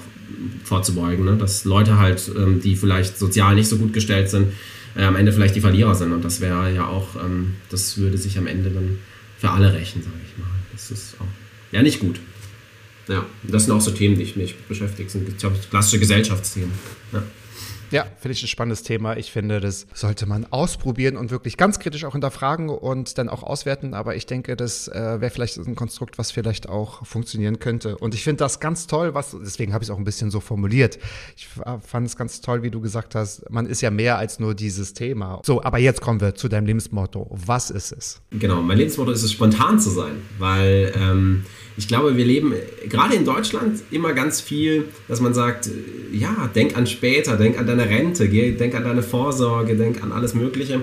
[0.65, 1.25] vorzubeugen.
[1.25, 1.37] Ne?
[1.37, 4.53] Dass Leute halt, ähm, die vielleicht sozial nicht so gut gestellt sind,
[4.97, 6.13] äh, am Ende vielleicht die Verlierer sind.
[6.13, 8.99] Und das wäre ja auch, ähm, das würde sich am Ende dann
[9.39, 10.49] für alle rächen, sage ich mal.
[10.73, 11.27] Das ist auch
[11.73, 12.21] ja nicht gut.
[13.09, 16.73] Ja, das sind auch so Themen, die mich beschäftigt, sind, glaube ich, klassische Gesellschaftsthemen.
[17.13, 17.23] Ja.
[17.91, 19.17] Ja, finde ich ein spannendes Thema.
[19.17, 23.43] Ich finde, das sollte man ausprobieren und wirklich ganz kritisch auch hinterfragen und dann auch
[23.43, 23.95] auswerten.
[23.95, 27.97] Aber ich denke, das äh, wäre vielleicht ein Konstrukt, was vielleicht auch funktionieren könnte.
[27.97, 30.41] Und ich finde das ganz toll, was, deswegen habe ich es auch ein bisschen so
[30.41, 30.99] formuliert.
[31.37, 34.55] Ich fand es ganz toll, wie du gesagt hast, man ist ja mehr als nur
[34.55, 35.41] dieses Thema.
[35.45, 37.29] So, aber jetzt kommen wir zu deinem Lebensmotto.
[37.31, 38.21] Was ist es?
[38.31, 41.45] Genau, mein Lebensmotto ist es, spontan zu sein, weil ähm,
[41.77, 42.55] ich glaube, wir leben
[42.89, 45.69] gerade in Deutschland immer ganz viel, dass man sagt,
[46.13, 50.35] ja, denk an später, denk an deine Rente, denk an deine Vorsorge, denk an alles
[50.35, 50.83] Mögliche.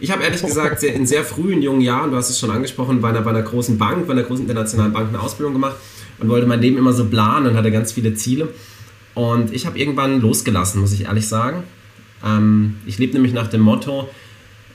[0.00, 3.10] Ich habe ehrlich gesagt in sehr frühen jungen Jahren, du hast es schon angesprochen, bei
[3.10, 5.76] einer, bei einer großen Bank, bei einer großen internationalen Bank eine Ausbildung gemacht
[6.18, 8.48] und wollte mein Leben immer so planen und hatte ganz viele Ziele.
[9.14, 11.62] Und ich habe irgendwann losgelassen, muss ich ehrlich sagen.
[12.24, 14.08] Ähm, ich lebe nämlich nach dem Motto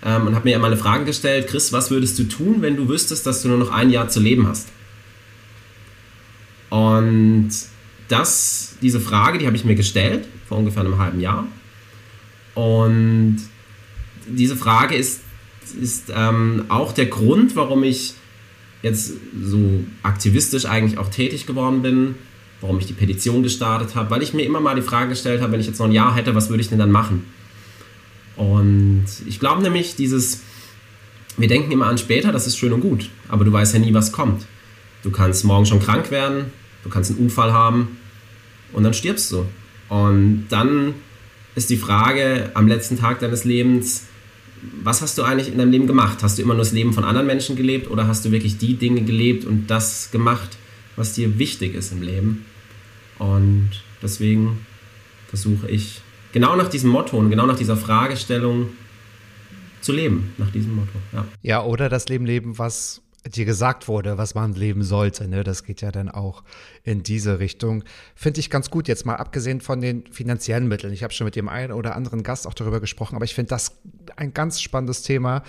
[0.06, 2.88] ähm, und habe mir immer eine Frage gestellt, Chris, was würdest du tun, wenn du
[2.88, 4.68] wüsstest, dass du nur noch ein Jahr zu leben hast?
[6.70, 7.50] Und
[8.08, 11.48] das, diese Frage, die habe ich mir gestellt vor ungefähr einem halben Jahr.
[12.56, 13.38] Und
[14.28, 15.22] diese Frage ist,
[15.80, 18.16] ist ähm, auch der Grund, warum ich
[18.82, 22.16] jetzt so aktivistisch eigentlich auch tätig geworden bin,
[22.62, 25.54] warum ich die Petition gestartet habe, weil ich mir immer mal die Frage gestellt habe,
[25.54, 27.26] wenn ich jetzt noch ein Jahr hätte, was würde ich denn dann machen?
[28.36, 30.42] Und ich glaube nämlich, dieses,
[31.38, 33.94] wir denken immer an später, das ist schön und gut, aber du weißt ja nie,
[33.94, 34.46] was kommt.
[35.04, 36.46] Du kannst morgen schon krank werden,
[36.84, 37.98] du kannst einen Unfall haben
[38.74, 39.46] und dann stirbst du.
[39.90, 40.94] Und dann
[41.56, 44.06] ist die Frage am letzten Tag deines Lebens,
[44.84, 46.22] was hast du eigentlich in deinem Leben gemacht?
[46.22, 48.76] Hast du immer nur das Leben von anderen Menschen gelebt oder hast du wirklich die
[48.76, 50.58] Dinge gelebt und das gemacht,
[50.96, 52.46] was dir wichtig ist im Leben?
[53.18, 53.70] Und
[54.02, 54.66] deswegen
[55.28, 56.02] versuche ich
[56.34, 58.70] genau nach diesem Motto und genau nach dieser Fragestellung
[59.82, 61.00] zu leben, nach diesem Motto.
[61.14, 65.28] Ja, ja oder das Leben leben, was dir gesagt wurde, was man leben sollte.
[65.28, 65.44] Ne?
[65.44, 66.44] Das geht ja dann auch
[66.84, 67.84] in diese Richtung.
[68.16, 70.94] Finde ich ganz gut, jetzt mal abgesehen von den finanziellen Mitteln.
[70.94, 73.50] Ich habe schon mit dem einen oder anderen Gast auch darüber gesprochen, aber ich finde
[73.50, 73.74] das
[74.16, 75.44] ein ganz spannendes Thema,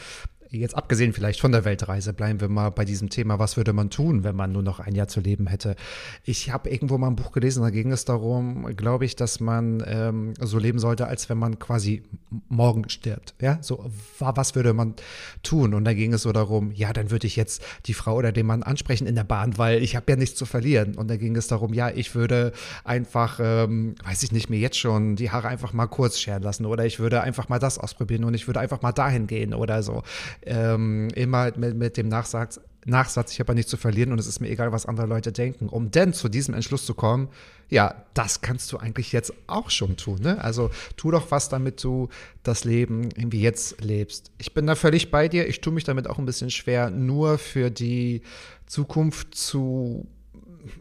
[0.58, 3.90] jetzt abgesehen vielleicht von der Weltreise, bleiben wir mal bei diesem Thema, was würde man
[3.90, 5.76] tun, wenn man nur noch ein Jahr zu leben hätte.
[6.24, 9.82] Ich habe irgendwo mal ein Buch gelesen, da ging es darum, glaube ich, dass man
[9.86, 12.02] ähm, so leben sollte, als wenn man quasi
[12.48, 13.34] morgen stirbt.
[13.40, 14.94] Ja, so was würde man
[15.42, 15.74] tun?
[15.74, 18.46] Und da ging es so darum, ja, dann würde ich jetzt die Frau oder den
[18.46, 20.96] Mann ansprechen in der Bahn, weil ich habe ja nichts zu verlieren.
[20.96, 22.52] Und da ging es darum, ja, ich würde
[22.84, 26.66] einfach, ähm, weiß ich nicht, mir jetzt schon die Haare einfach mal kurz scheren lassen
[26.66, 29.82] oder ich würde einfach mal das ausprobieren und ich würde einfach mal dahin gehen oder
[29.82, 30.02] so
[30.42, 34.40] ähm, immer mit, mit dem Nachsatz, Nachsatz, ich habe nichts zu verlieren und es ist
[34.40, 35.68] mir egal, was andere Leute denken.
[35.68, 37.29] Um denn zu diesem Entschluss zu kommen,
[37.68, 40.20] ja, das kannst du eigentlich jetzt auch schon tun.
[40.20, 40.42] Ne?
[40.42, 42.09] Also tu doch was, damit du
[42.42, 44.33] das Leben irgendwie jetzt lebst.
[44.38, 45.46] Ich bin da völlig bei dir.
[45.46, 48.22] Ich tue mich damit auch ein bisschen schwer, nur für die
[48.66, 50.07] Zukunft zu,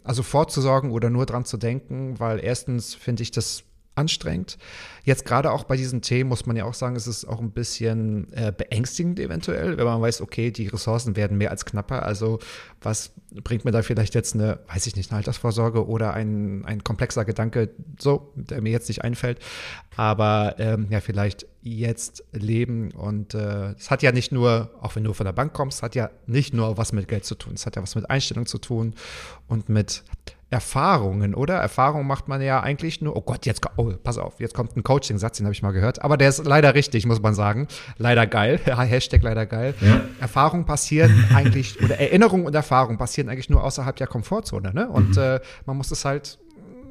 [0.03, 3.63] also vorzusorgen oder nur dran zu denken, weil erstens finde ich das
[3.99, 4.57] anstrengend.
[5.03, 7.51] Jetzt gerade auch bei diesen Themen muss man ja auch sagen, es ist auch ein
[7.51, 12.03] bisschen äh, beängstigend eventuell, wenn man weiß, okay, die Ressourcen werden mehr als knapper.
[12.03, 12.39] Also
[12.81, 13.11] was
[13.43, 17.25] bringt mir da vielleicht jetzt eine, weiß ich nicht, eine Altersvorsorge oder ein, ein komplexer
[17.25, 19.39] Gedanke, so, der mir jetzt nicht einfällt.
[19.95, 22.91] Aber ähm, ja, vielleicht jetzt leben.
[22.91, 25.95] Und äh, es hat ja nicht nur, auch wenn du von der Bank kommst, hat
[25.95, 27.53] ja nicht nur was mit Geld zu tun.
[27.55, 28.93] Es hat ja was mit Einstellung zu tun
[29.47, 30.03] und mit
[30.51, 31.55] Erfahrungen, oder?
[31.55, 33.15] Erfahrung macht man ja eigentlich nur.
[33.15, 36.01] Oh Gott, jetzt oh, pass auf, jetzt kommt ein Coaching-Satz, den habe ich mal gehört.
[36.01, 37.67] Aber der ist leider richtig, muss man sagen.
[37.97, 38.59] Leider geil.
[38.65, 39.75] Hashtag leider geil.
[39.81, 40.01] Ja.
[40.19, 44.89] Erfahrung passiert eigentlich, oder Erinnerung und Erfahrung passieren eigentlich nur außerhalb der Komfortzone, ne?
[44.89, 45.21] Und mhm.
[45.21, 46.39] äh, man muss es halt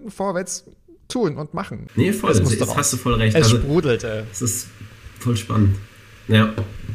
[0.07, 0.65] vorwärts
[1.09, 1.89] tun und machen.
[1.97, 2.33] Nee, voll.
[2.33, 3.37] Das jetzt hast du voll recht.
[3.37, 4.25] Es also, sprudelte.
[4.31, 4.69] Es ist
[5.19, 5.77] voll spannend.
[6.29, 6.53] Ja.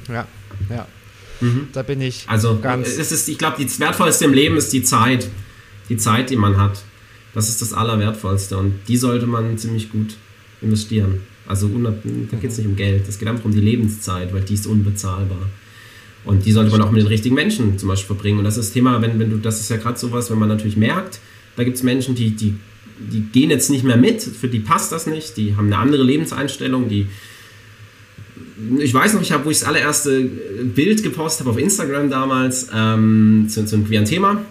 [0.07, 0.27] Ja,
[0.69, 0.87] ja.
[1.41, 1.67] Mhm.
[1.73, 2.87] Da bin ich also, ganz.
[2.87, 5.27] Es ist, ich glaube, das Wertvollste im Leben ist die Zeit.
[5.93, 6.83] Die Zeit, die man hat.
[7.35, 10.15] Das ist das Allerwertvollste und die sollte man ziemlich gut
[10.59, 11.21] investieren.
[11.45, 14.55] Also da geht es nicht um Geld, es geht einfach um die Lebenszeit, weil die
[14.55, 15.49] ist unbezahlbar.
[16.25, 18.39] Und die sollte man auch mit den richtigen Menschen zum Beispiel verbringen.
[18.39, 20.49] Und das ist das Thema, wenn, wenn du, das ist ja gerade sowas, wenn man
[20.49, 21.19] natürlich merkt,
[21.55, 22.55] da gibt es Menschen, die, die,
[22.97, 26.03] die gehen jetzt nicht mehr mit, für die passt das nicht, die haben eine andere
[26.03, 27.07] Lebenseinstellung, die
[28.79, 32.69] ich weiß noch, ich habe, wo ich das allererste Bild gepostet habe auf Instagram damals
[32.73, 34.45] ähm, zu, zu einem queeren Thema,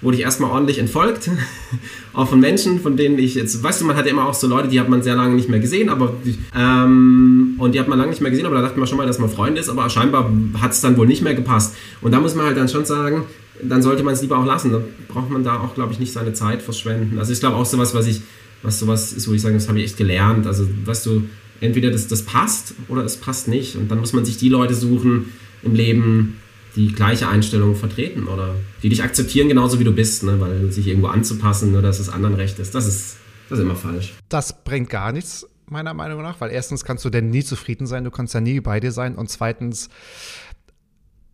[0.00, 1.30] wurde ich erstmal ordentlich entfolgt.
[2.12, 4.46] auch von Menschen, von denen ich jetzt, weißt du, man hat ja immer auch so
[4.46, 6.14] Leute, die hat man sehr lange nicht mehr gesehen, aber
[6.56, 9.06] ähm, und die hat man lange nicht mehr gesehen, aber da dachte man schon mal,
[9.06, 10.30] dass man Freund ist, aber scheinbar
[10.60, 11.74] hat es dann wohl nicht mehr gepasst.
[12.00, 13.24] Und da muss man halt dann schon sagen,
[13.62, 14.72] dann sollte man es lieber auch lassen.
[14.72, 17.18] Dann braucht man da auch, glaube ich, nicht seine Zeit verschwenden.
[17.18, 18.22] Also ich glaube auch sowas, was ich,
[18.62, 20.46] was sowas ist, wo ich sage, das habe ich echt gelernt.
[20.46, 21.24] Also, weißt du,
[21.60, 23.76] entweder das, das passt oder es passt nicht.
[23.76, 25.32] Und dann muss man sich die Leute suchen
[25.62, 26.36] im Leben,
[26.78, 30.40] die gleiche Einstellung vertreten oder die dich akzeptieren, genauso wie du bist, ne?
[30.40, 33.16] weil sich irgendwo anzupassen, nur dass es anderen recht ist, das ist,
[33.50, 34.14] das ist immer falsch.
[34.28, 38.04] Das bringt gar nichts, meiner Meinung nach, weil erstens kannst du denn nie zufrieden sein,
[38.04, 39.88] du kannst ja nie bei dir sein und zweitens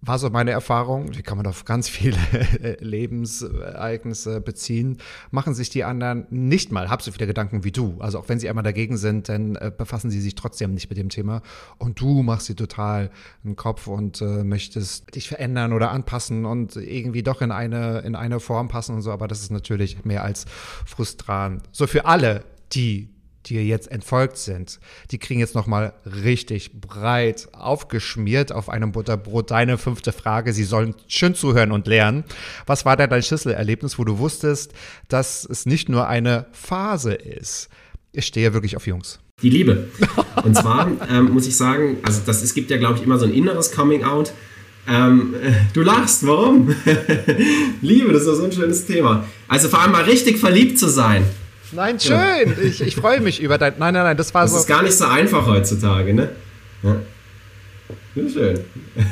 [0.06, 2.18] war so meine Erfahrung, die kann man auf ganz viele
[2.80, 4.98] Lebensereignisse beziehen,
[5.30, 7.96] machen sich die anderen nicht mal halb so viele Gedanken wie du.
[8.00, 10.98] Also auch wenn sie einmal dagegen sind, dann äh, befassen sie sich trotzdem nicht mit
[10.98, 11.42] dem Thema.
[11.78, 13.10] Und du machst sie total
[13.44, 18.14] einen Kopf und äh, möchtest dich verändern oder anpassen und irgendwie doch in eine, in
[18.14, 19.10] eine Form passen und so.
[19.10, 20.44] Aber das ist natürlich mehr als
[20.84, 21.62] frustrant.
[21.72, 23.13] So für alle, die
[23.46, 24.80] die jetzt entfolgt sind,
[25.10, 30.52] die kriegen jetzt nochmal richtig breit aufgeschmiert auf einem Butterbrot deine fünfte Frage.
[30.52, 32.24] Sie sollen schön zuhören und lernen.
[32.66, 34.72] Was war denn dein Schlüsselerlebnis, wo du wusstest,
[35.08, 37.68] dass es nicht nur eine Phase ist?
[38.12, 39.20] Ich stehe wirklich auf Jungs.
[39.42, 39.88] Die Liebe.
[40.44, 43.26] Und zwar ähm, muss ich sagen, also das, es gibt ja, glaube ich, immer so
[43.26, 44.32] ein inneres Coming-out.
[44.86, 45.34] Ähm,
[45.72, 46.74] du lachst, warum?
[47.80, 49.26] Liebe, das ist so ein schönes Thema.
[49.48, 51.24] Also vor allem mal richtig verliebt zu sein.
[51.74, 52.14] Nein, schön.
[52.16, 52.44] Ja.
[52.62, 53.74] Ich, ich freue mich über dein.
[53.78, 54.56] Nein, nein, nein, das war das so.
[54.56, 56.30] Das ist gar nicht so einfach heutzutage, ne?
[56.82, 56.96] Ja.
[58.14, 58.60] ja schön.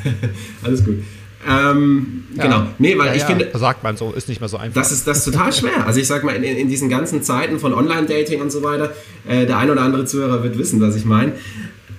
[0.63, 0.99] Alles gut.
[1.47, 2.43] Ähm, ja.
[2.43, 2.67] Genau.
[2.79, 3.49] Nee, weil ja, ich finde.
[3.53, 4.81] Sagt man so, ist nicht mehr so einfach.
[4.81, 5.85] Das ist, das ist total schwer.
[5.85, 8.93] Also ich sag mal, in, in diesen ganzen Zeiten von Online-Dating und so weiter,
[9.27, 11.33] äh, der ein oder andere Zuhörer wird wissen, was ich meine.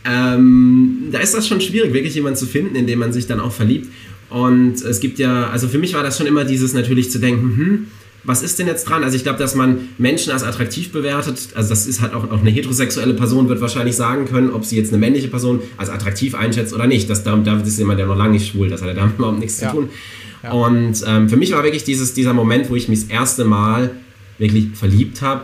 [0.06, 3.40] Ähm, da ist das schon schwierig, wirklich jemanden zu finden, in den man sich dann
[3.40, 3.88] auch verliebt.
[4.30, 7.56] Und es gibt ja, also für mich war das schon immer dieses natürlich zu denken,
[7.56, 7.86] hm,
[8.24, 9.04] was ist denn jetzt dran?
[9.04, 12.40] Also ich glaube, dass man Menschen als attraktiv bewertet, also das ist halt auch, auch
[12.40, 16.34] eine heterosexuelle Person wird wahrscheinlich sagen können, ob sie jetzt eine männliche Person als attraktiv
[16.34, 17.08] einschätzt oder nicht.
[17.10, 19.38] Das, da, da ist jemand, der noch lange nicht schwul, das hat ja damit überhaupt
[19.38, 19.70] nichts ja.
[19.70, 19.88] zu tun.
[20.42, 20.52] Ja.
[20.52, 23.90] Und ähm, für mich war wirklich dieses, dieser Moment, wo ich mich das erste Mal
[24.38, 25.42] wirklich verliebt habe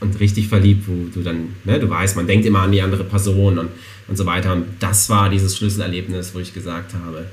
[0.00, 3.04] und richtig verliebt, wo du dann, ne, du weißt, man denkt immer an die andere
[3.04, 3.68] Person und,
[4.06, 4.52] und so weiter.
[4.52, 7.26] Und das war dieses Schlüsselerlebnis, wo ich gesagt habe,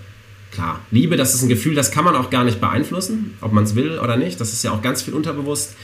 [0.56, 3.65] klar, Liebe, das ist ein Gefühl, das kann man auch gar nicht beeinflussen, ob man
[3.65, 4.39] es will oder nicht.
[4.39, 5.76] Das ist ja auch ganz viel unterbewusst.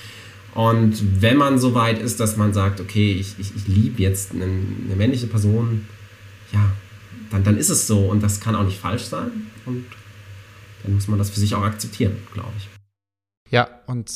[0.53, 4.31] Und wenn man so weit ist, dass man sagt, okay, ich, ich, ich liebe jetzt
[4.31, 5.87] eine, eine, männliche Person,
[6.51, 6.71] ja,
[7.29, 9.47] dann, dann ist es so und das kann auch nicht falsch sein.
[9.65, 9.85] Und
[10.83, 12.69] dann muss man das für sich auch akzeptieren, glaube ich.
[13.49, 14.11] Ja, und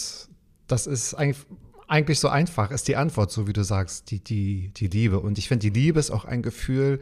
[0.67, 1.45] das ist eigentlich,
[1.87, 5.19] eigentlich so einfach, ist die Antwort, so wie du sagst, die, die, die Liebe.
[5.19, 6.99] Und ich finde, die Liebe ist auch ein Gefühl,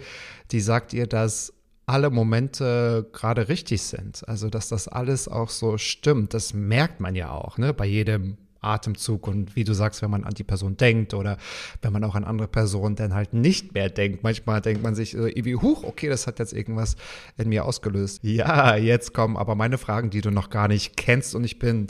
[0.51, 1.52] die sagt ihr, dass
[1.85, 4.27] alle Momente gerade richtig sind.
[4.27, 8.37] Also, dass das alles auch so stimmt, das merkt man ja auch, ne, bei jedem
[8.63, 11.37] Atemzug und wie du sagst, wenn man an die Person denkt oder
[11.81, 14.23] wenn man auch an andere Personen dann halt nicht mehr denkt.
[14.23, 16.95] Manchmal denkt man sich irgendwie, huch, okay, das hat jetzt irgendwas
[17.37, 18.23] in mir ausgelöst.
[18.23, 21.87] Ja, jetzt kommen aber meine Fragen, die du noch gar nicht kennst und ich bin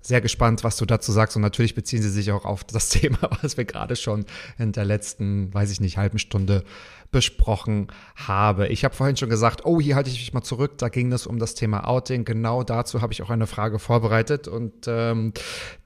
[0.00, 1.36] sehr gespannt, was du dazu sagst.
[1.36, 4.24] Und natürlich beziehen sie sich auch auf das Thema, was wir gerade schon
[4.58, 6.64] in der letzten, weiß ich nicht, halben Stunde
[7.10, 8.68] besprochen habe.
[8.68, 10.72] Ich habe vorhin schon gesagt, oh, hier halte ich mich mal zurück.
[10.78, 12.24] Da ging es um das Thema Outing.
[12.24, 15.32] Genau dazu habe ich auch eine Frage vorbereitet und ähm,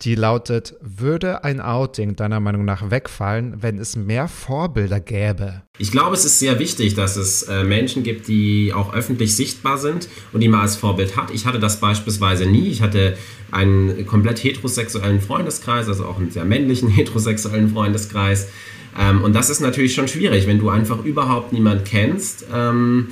[0.02, 5.62] die lautet: Würde ein Outing deiner Meinung nach wegfallen, wenn es mehr Vorbilder gäbe?
[5.78, 9.78] Ich glaube, es ist sehr wichtig, dass es äh, Menschen gibt, die auch öffentlich sichtbar
[9.78, 11.30] sind und die man als Vorbild hat.
[11.30, 12.68] Ich hatte das beispielsweise nie.
[12.68, 13.16] Ich hatte
[13.52, 18.48] einen komplett heterosexuellen Freundeskreis, also auch einen sehr männlichen heterosexuellen Freundeskreis.
[18.98, 23.08] Ähm, und das ist natürlich schon schwierig, wenn du einfach überhaupt niemand kennst ähm,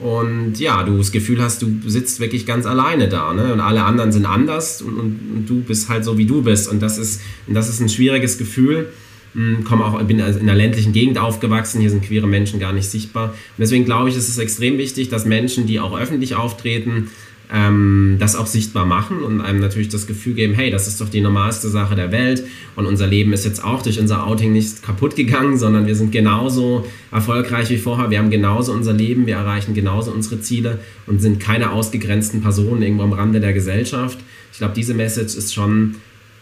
[0.00, 3.52] Und ja, du das Gefühl hast, du sitzt wirklich ganz alleine da, ne?
[3.52, 6.68] Und alle anderen sind anders und, und, und du bist halt so, wie du bist.
[6.68, 8.88] Und das ist, und das ist ein schwieriges Gefühl.
[9.34, 12.88] Hm, komme auch, bin in einer ländlichen Gegend aufgewachsen, hier sind queere Menschen gar nicht
[12.88, 13.30] sichtbar.
[13.30, 17.10] Und deswegen glaube ich, es ist extrem wichtig, dass Menschen, die auch öffentlich auftreten,
[17.52, 21.08] ähm, das auch sichtbar machen und einem natürlich das Gefühl geben, hey, das ist doch
[21.08, 22.44] die normalste Sache der Welt
[22.76, 26.10] und unser Leben ist jetzt auch durch unser Outing nicht kaputt gegangen, sondern wir sind
[26.10, 31.20] genauso erfolgreich wie vorher, wir haben genauso unser Leben, wir erreichen genauso unsere Ziele und
[31.20, 34.18] sind keine ausgegrenzten Personen irgendwo am Rande der Gesellschaft.
[34.52, 35.96] Ich glaube, diese Message ist schon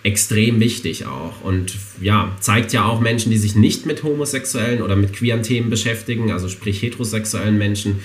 [0.05, 4.97] extrem wichtig auch und ja, zeigt ja auch Menschen, die sich nicht mit homosexuellen oder
[4.97, 8.01] mit queeren Themen beschäftigen, also sprich heterosexuellen Menschen,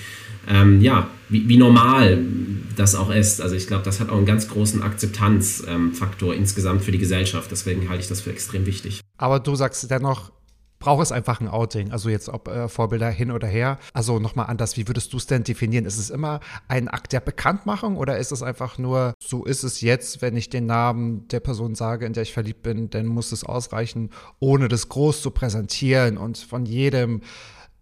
[0.48, 2.18] ähm, ja, wie, wie, normal
[2.76, 3.40] das auch ist.
[3.40, 7.50] Also ich glaube, das hat auch einen ganz großen Akzeptanzfaktor ähm, insgesamt für die Gesellschaft.
[7.50, 9.00] Deswegen halte ich das für extrem wichtig.
[9.18, 10.32] Aber du sagst dennoch,
[10.78, 11.92] braucht es einfach ein Outing.
[11.92, 13.78] Also jetzt ob äh, Vorbilder hin oder her.
[13.92, 15.84] Also nochmal anders, wie würdest du es denn definieren?
[15.84, 19.80] Ist es immer ein Akt der Bekanntmachung oder ist es einfach nur, so ist es
[19.80, 23.32] jetzt, wenn ich den Namen der Person sage, in der ich verliebt bin, dann muss
[23.32, 27.22] es ausreichen, ohne das groß zu präsentieren und von jedem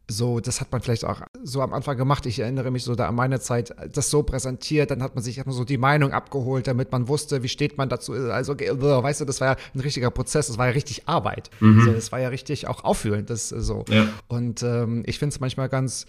[0.09, 2.27] so, das hat man vielleicht auch so am Anfang gemacht.
[2.27, 5.37] Ich erinnere mich so da an meine Zeit, das so präsentiert, dann hat man sich
[5.37, 8.13] erstmal so die Meinung abgeholt, damit man wusste, wie steht man dazu.
[8.13, 11.51] Also, weißt du, das war ja ein richtiger Prozess, das war ja richtig Arbeit.
[11.59, 11.81] Mhm.
[11.81, 13.85] Also, das war ja richtig auch auffühlend, das so.
[13.89, 14.09] Ja.
[14.29, 16.07] Und ähm, ich finde es manchmal ganz,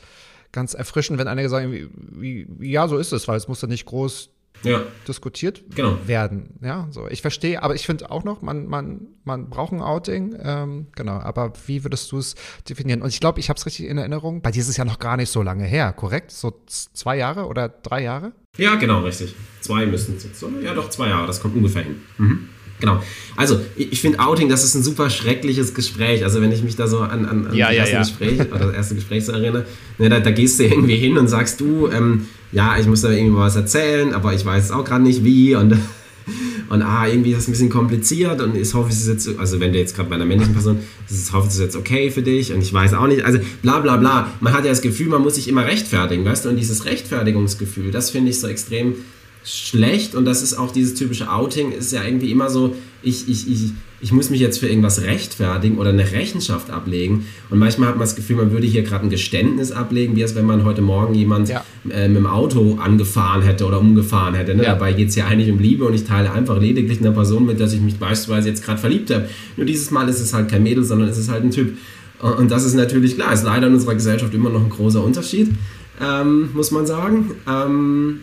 [0.52, 3.86] ganz erfrischend, wenn einige sagen, wie, wie, ja, so ist es, weil es musste nicht
[3.86, 4.30] groß
[4.64, 4.84] ja.
[5.08, 5.98] diskutiert genau.
[6.06, 6.56] werden.
[6.62, 7.08] Ja, so.
[7.10, 10.38] Ich verstehe, aber ich finde auch noch, man, man, man braucht ein Outing.
[10.42, 12.36] Ähm, genau, aber wie würdest du es
[12.70, 13.02] definieren?
[13.02, 14.42] Und ich glaube, ich habe es richtig in Erinnerung.
[14.42, 16.32] Bei dir ist es ja noch gar nicht so lange her, korrekt?
[16.32, 18.34] So zwei Jahre oder drei Jahre?
[18.58, 19.36] Ja, genau, richtig.
[19.62, 20.44] Zwei müssen es jetzt.
[20.64, 22.02] Ja, doch, zwei Jahre, das kommt ungefähr hin.
[22.18, 22.50] Mhm.
[22.80, 23.02] Genau.
[23.36, 26.24] Also, ich finde Outing, das ist ein super schreckliches Gespräch.
[26.24, 28.00] Also, wenn ich mich da so an, an, an ja, das erste ja.
[28.02, 29.66] Gespräch oder das erste Gespräch so erinnere,
[29.98, 33.10] ne, da, da, gehst du irgendwie hin und sagst du, ähm, ja, ich muss da
[33.10, 35.78] irgendwie was erzählen, aber ich weiß auch gerade nicht wie und,
[36.70, 39.60] und ah, irgendwie ist das ein bisschen kompliziert und ich hoffe, es ist jetzt, also
[39.60, 40.80] wenn du jetzt gerade bei einer männlichen Person,
[41.10, 43.80] ich hoffe, es ist jetzt okay für dich und ich weiß auch nicht, also bla
[43.80, 44.32] bla bla.
[44.40, 47.92] Man hat ja das Gefühl, man muss sich immer rechtfertigen, weißt du, und dieses Rechtfertigungsgefühl,
[47.92, 48.96] das finde ich so extrem
[49.44, 53.50] schlecht und das ist auch dieses typische Outing, ist ja irgendwie immer so, ich, ich,
[53.50, 57.26] ich, ich muss mich jetzt für irgendwas rechtfertigen oder eine Rechenschaft ablegen.
[57.50, 60.36] Und manchmal hat man das Gefühl, man würde hier gerade ein Geständnis ablegen, wie es,
[60.36, 61.64] wenn man heute Morgen jemand ja.
[61.90, 64.54] äh, mit dem Auto angefahren hätte oder umgefahren hätte.
[64.54, 64.64] Ne?
[64.64, 64.74] Ja.
[64.74, 67.60] Dabei geht es ja eigentlich um Liebe und ich teile einfach lediglich einer Person mit,
[67.60, 69.28] dass ich mich beispielsweise jetzt gerade verliebt habe.
[69.56, 71.76] Nur dieses Mal ist es halt kein Mädel, sondern es ist halt ein Typ.
[72.20, 75.50] Und das ist natürlich klar, ist leider in unserer Gesellschaft immer noch ein großer Unterschied,
[76.02, 77.32] ähm, muss man sagen.
[77.48, 78.22] Ähm,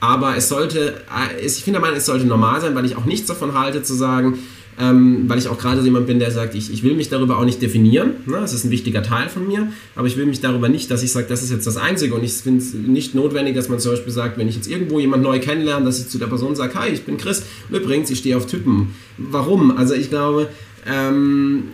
[0.00, 3.58] aber es sollte, äh, ich finde, es sollte normal sein, weil ich auch nichts davon
[3.58, 4.38] halte zu sagen,
[4.78, 7.38] ähm, weil ich auch gerade so jemand bin, der sagt, ich, ich will mich darüber
[7.38, 8.10] auch nicht definieren.
[8.26, 8.38] Ne?
[8.40, 11.12] Das ist ein wichtiger Teil von mir, aber ich will mich darüber nicht, dass ich
[11.12, 12.14] sage, das ist jetzt das Einzige.
[12.14, 14.98] Und ich finde es nicht notwendig, dass man zum Beispiel sagt, wenn ich jetzt irgendwo
[14.98, 17.44] jemand neu kennenlerne, dass ich zu der Person sage, hi, ich bin Chris.
[17.68, 18.94] Und übrigens, ich stehe auf Typen.
[19.16, 19.76] Warum?
[19.76, 20.48] Also ich glaube,
[20.86, 21.64] ähm,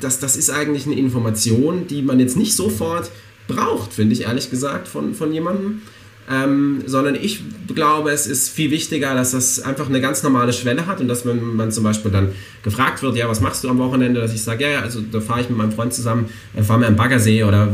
[0.00, 3.10] das, das ist eigentlich eine Information, die man jetzt nicht sofort
[3.46, 5.82] braucht, finde ich ehrlich gesagt, von, von jemandem.
[6.30, 7.42] Ähm, sondern ich
[7.74, 11.24] glaube, es ist viel wichtiger, dass das einfach eine ganz normale Schwelle hat und dass
[11.24, 14.42] wenn man zum Beispiel dann gefragt wird, ja, was machst du am Wochenende, dass ich
[14.42, 17.44] sage, ja, also da fahre ich mit meinem Freund zusammen, äh, fahren wir am Baggersee
[17.44, 17.68] oder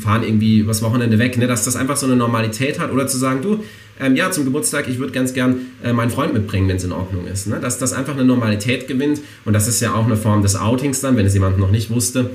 [0.00, 3.18] fahren irgendwie übers Wochenende weg, ne, dass das einfach so eine Normalität hat oder zu
[3.18, 3.62] sagen, du,
[3.98, 6.92] ähm, ja, zum Geburtstag, ich würde ganz gern äh, meinen Freund mitbringen, wenn es in
[6.92, 7.46] Ordnung ist.
[7.46, 7.58] Ne?
[7.60, 11.00] Dass das einfach eine Normalität gewinnt und das ist ja auch eine Form des Outings
[11.00, 12.30] dann, wenn es jemand noch nicht wusste,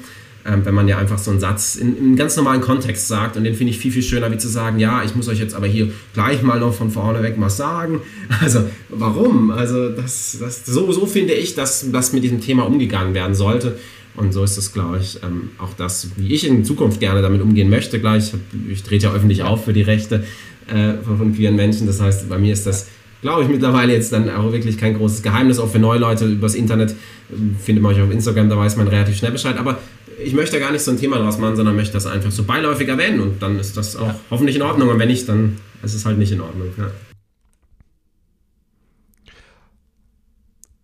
[0.45, 3.38] ähm, wenn man ja einfach so einen Satz in, in einem ganz normalen Kontext sagt.
[3.38, 5.54] Und den finde ich viel, viel schöner, wie zu sagen, ja, ich muss euch jetzt
[5.54, 8.01] aber hier gleich mal noch von vorne weg was sagen.
[8.41, 9.51] Also, warum?
[9.51, 13.77] Also, das, das, so, so finde ich, dass, dass mit diesem Thema umgegangen werden sollte.
[14.15, 17.41] Und so ist es, glaube ich, ähm, auch das, wie ich in Zukunft gerne damit
[17.41, 17.99] umgehen möchte.
[17.99, 18.34] Gleich,
[18.69, 20.23] ich trete ja öffentlich auf für die Rechte
[20.67, 21.88] äh, von queeren Menschen.
[21.88, 22.88] Das heißt, bei mir ist das,
[23.21, 25.60] glaube ich, mittlerweile jetzt dann auch wirklich kein großes Geheimnis.
[25.60, 26.95] Auch für neue Leute übers Internet
[27.32, 29.58] ähm, findet man euch auf Instagram, da weiß man relativ schnell Bescheid.
[29.58, 29.80] Aber
[30.23, 32.88] ich möchte gar nicht so ein Thema draus machen, sondern möchte das einfach so beiläufig
[32.88, 34.19] erwähnen und dann ist das auch ja.
[34.29, 34.89] hoffentlich in Ordnung.
[34.89, 36.69] Und wenn nicht, dann ist es halt nicht in Ordnung.
[36.77, 36.91] Ja.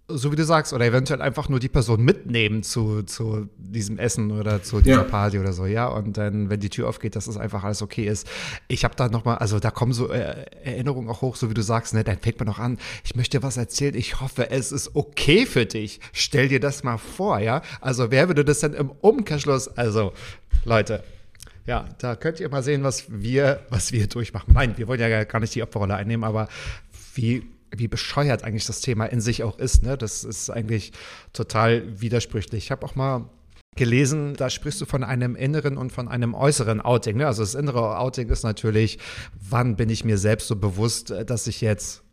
[0.10, 4.32] So wie du sagst, oder eventuell einfach nur die Person mitnehmen zu, zu diesem Essen
[4.32, 5.04] oder zu dieser ja.
[5.04, 5.88] Party oder so, ja.
[5.88, 8.26] Und dann, wenn die Tür aufgeht, dass es einfach alles okay ist.
[8.70, 11.62] Ich habe da nochmal, also da kommen so äh, Erinnerungen auch hoch, so wie du
[11.62, 14.95] sagst, ne, dann fängt man noch an, ich möchte was erzählen, ich hoffe, es ist
[14.95, 15.99] okay für dich.
[16.14, 17.62] Stell dir das mal vor, ja.
[17.82, 20.14] Also wer würde das denn im Umkehrschluss, also
[20.64, 21.03] Leute,
[21.66, 24.53] ja, da könnt ihr mal sehen, was wir, was wir durchmachen.
[24.53, 26.47] Nein, wir wollen ja gar nicht die Opferrolle einnehmen, aber
[27.14, 27.43] wie
[27.76, 29.84] wie bescheuert eigentlich das Thema in sich auch ist.
[29.84, 29.97] Ne?
[29.97, 30.91] Das ist eigentlich
[31.34, 32.65] total widersprüchlich.
[32.65, 33.30] Ich habe auch mal
[33.76, 37.18] gelesen, da sprichst du von einem inneren und von einem äußeren Outing.
[37.18, 37.28] Ne?
[37.28, 38.99] Also das innere Outing ist natürlich,
[39.49, 42.03] wann bin ich mir selbst so bewusst, äh, dass ich jetzt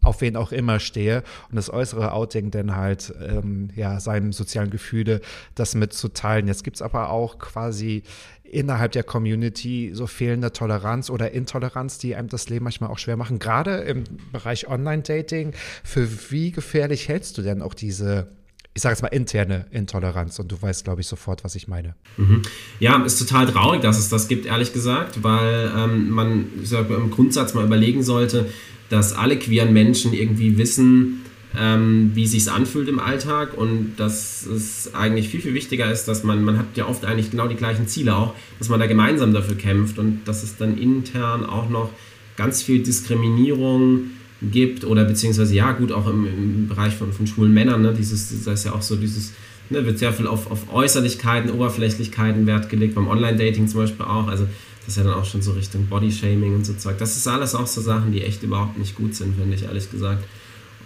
[0.00, 4.70] auf wen auch immer stehe und das äußere Outing dann halt ähm, ja seinen sozialen
[4.70, 5.20] Gefühle
[5.56, 6.46] das mitzuteilen.
[6.46, 8.04] Jetzt gibt es aber auch quasi
[8.50, 13.16] innerhalb der Community so fehlende Toleranz oder Intoleranz, die einem das Leben manchmal auch schwer
[13.16, 13.38] machen.
[13.38, 15.52] Gerade im Bereich Online-Dating,
[15.84, 18.28] für wie gefährlich hältst du denn auch diese
[18.74, 21.96] ich sage jetzt mal interne Intoleranz und du weißt, glaube ich, sofort, was ich meine.
[22.16, 22.42] Mhm.
[22.78, 27.10] Ja, ist total traurig, dass es das gibt, ehrlich gesagt, weil ähm, man sag, im
[27.10, 28.46] Grundsatz mal überlegen sollte,
[28.88, 31.24] dass alle queeren Menschen irgendwie wissen,
[31.56, 36.24] ähm, wie sich anfühlt im Alltag und dass es eigentlich viel, viel wichtiger ist, dass
[36.24, 39.32] man, man hat ja oft eigentlich genau die gleichen Ziele auch, dass man da gemeinsam
[39.32, 41.90] dafür kämpft und dass es dann intern auch noch
[42.36, 44.10] ganz viel Diskriminierung
[44.42, 48.44] gibt oder beziehungsweise ja gut auch im, im Bereich von, von schwulen Männern, ne, dieses,
[48.44, 49.32] das ist ja auch so dieses,
[49.70, 54.28] ne, wird sehr viel auf, auf Äußerlichkeiten, Oberflächlichkeiten Wert gelegt, beim Online-Dating zum Beispiel auch,
[54.28, 54.46] also
[54.88, 56.96] das ist ja dann auch schon so Richtung Bodyshaming und so Zeug.
[56.98, 59.90] Das ist alles auch so Sachen, die echt überhaupt nicht gut sind, finde ich ehrlich
[59.90, 60.24] gesagt.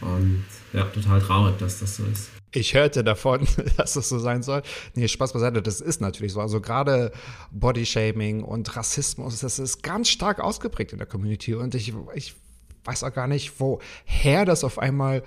[0.02, 2.30] Und ja, total traurig, dass das so ist.
[2.54, 3.46] Ich hörte davon,
[3.76, 4.62] dass das so sein soll.
[4.94, 6.40] Nee, Spaß beiseite, das ist natürlich so.
[6.40, 7.12] Also gerade
[7.50, 11.54] Bodyshaming und Rassismus, das ist ganz stark ausgeprägt in der Community.
[11.54, 12.34] Und ich, ich
[12.84, 15.22] weiß auch gar nicht, woher das auf einmal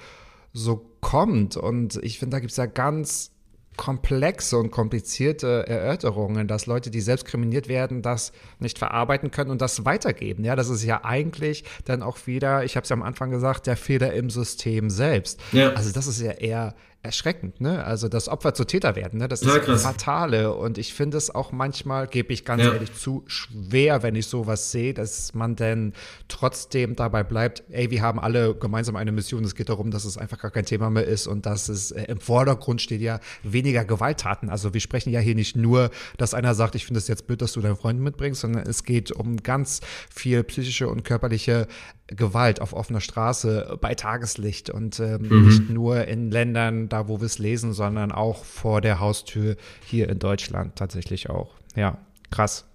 [0.54, 1.58] so kommt.
[1.58, 3.32] Und ich finde, da gibt es ja ganz
[3.78, 9.62] komplexe und komplizierte Erörterungen, dass Leute, die selbst kriminiert werden, das nicht verarbeiten können und
[9.62, 10.44] das weitergeben.
[10.44, 13.68] Ja, das ist ja eigentlich dann auch wieder, ich habe es ja am Anfang gesagt,
[13.68, 15.40] der Fehler im System selbst.
[15.52, 15.74] Ja.
[15.74, 17.84] Also das ist ja eher erschreckend, ne?
[17.86, 19.28] Also das Opfer zu Täter werden, ne?
[19.28, 20.54] Das ja, ist das Fatale.
[20.54, 22.74] Und ich finde es auch manchmal, gebe ich ganz ja.
[22.74, 25.94] ehrlich zu, schwer, wenn ich sowas sehe, dass man denn
[26.28, 29.44] trotzdem dabei bleibt, ey, wir haben alle gemeinsam eine Mission.
[29.44, 32.04] Es geht darum, dass es einfach gar kein Thema mehr ist und dass es äh,
[32.06, 34.50] im Vordergrund steht ja weniger Gewalttaten.
[34.50, 37.42] Also wir sprechen ja hier nicht nur, dass einer sagt, ich finde es jetzt blöd,
[37.42, 39.82] dass du deinen Freund mitbringst, sondern es geht um ganz
[40.14, 41.68] viel psychische und körperliche
[42.08, 45.48] Gewalt auf offener Straße bei Tageslicht und ähm, mhm.
[45.48, 50.10] nicht nur in Ländern, da wo wir es lesen, sondern auch vor der Haustür hier
[50.10, 51.56] in Deutschland tatsächlich auch.
[51.76, 51.98] Ja,
[52.30, 52.66] krass.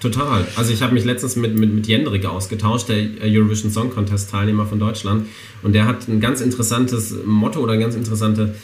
[0.00, 0.46] Total.
[0.56, 4.66] Also ich habe mich letztens mit, mit, mit Jendrik ausgetauscht, der Eurovision Song Contest Teilnehmer
[4.66, 5.26] von Deutschland.
[5.62, 8.54] Und der hat ein ganz interessantes Motto oder eine ganz interessante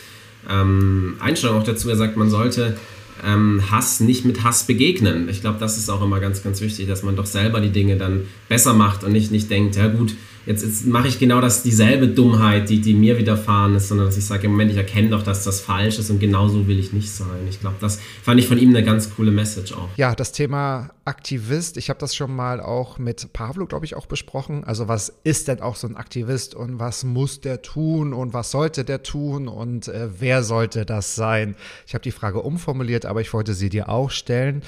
[0.48, 1.90] ähm, Einstellung auch dazu.
[1.90, 2.76] Er sagt, man sollte
[3.24, 5.28] ähm, Hass nicht mit Hass begegnen.
[5.28, 7.96] Ich glaube, das ist auch immer ganz, ganz wichtig, dass man doch selber die Dinge
[7.96, 10.14] dann besser macht und nicht, nicht denkt, ja gut,
[10.46, 14.16] jetzt, jetzt mache ich genau das, dieselbe Dummheit, die, die mir widerfahren ist, sondern dass
[14.16, 16.78] ich sage, im Moment, ich erkenne doch, dass das falsch ist und genau so will
[16.78, 17.46] ich nicht sein.
[17.50, 19.88] Ich glaube, das fand ich von ihm eine ganz coole Message auch.
[19.96, 24.06] Ja, das Thema Aktivist, ich habe das schon mal auch mit Pavlo, glaube ich, auch
[24.06, 24.64] besprochen.
[24.64, 28.50] Also was ist denn auch so ein Aktivist und was muss der tun und was
[28.50, 31.56] sollte der tun und äh, wer sollte das sein?
[31.86, 34.62] Ich habe die Frage umformuliert, aber ich wollte sie dir auch stellen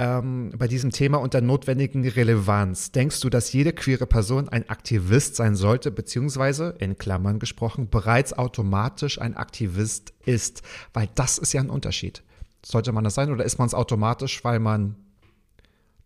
[0.00, 2.90] ähm, bei diesem Thema und der notwendigen Relevanz.
[2.90, 8.32] Denkst du, dass jede queere Person ein Aktivist sein sollte, beziehungsweise, in Klammern gesprochen, bereits
[8.32, 10.62] automatisch ein Aktivist ist?
[10.94, 12.22] Weil das ist ja ein Unterschied.
[12.64, 14.96] Sollte man das sein oder ist man es automatisch, weil man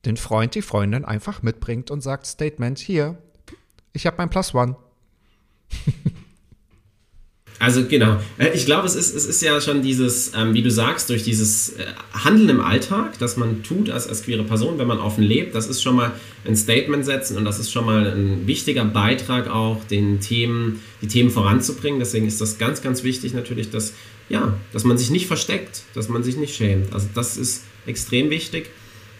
[0.04, 3.16] den Freund, die Freundin einfach mitbringt und sagt, Statement, hier,
[3.92, 4.76] ich habe mein Plus One.
[7.58, 8.20] Also genau.
[8.38, 11.22] Äh, ich glaube, es ist, es ist ja schon dieses, ähm, wie du sagst, durch
[11.22, 15.22] dieses äh, Handeln im Alltag, das man tut als, als queere Person, wenn man offen
[15.22, 16.12] lebt, das ist schon mal
[16.44, 21.08] ein Statement setzen und das ist schon mal ein wichtiger Beitrag auch, den Themen, die
[21.08, 22.00] Themen voranzubringen.
[22.00, 23.94] Deswegen ist das ganz, ganz wichtig natürlich, dass,
[24.28, 26.92] ja, dass man sich nicht versteckt, dass man sich nicht schämt.
[26.92, 28.70] Also das ist extrem wichtig.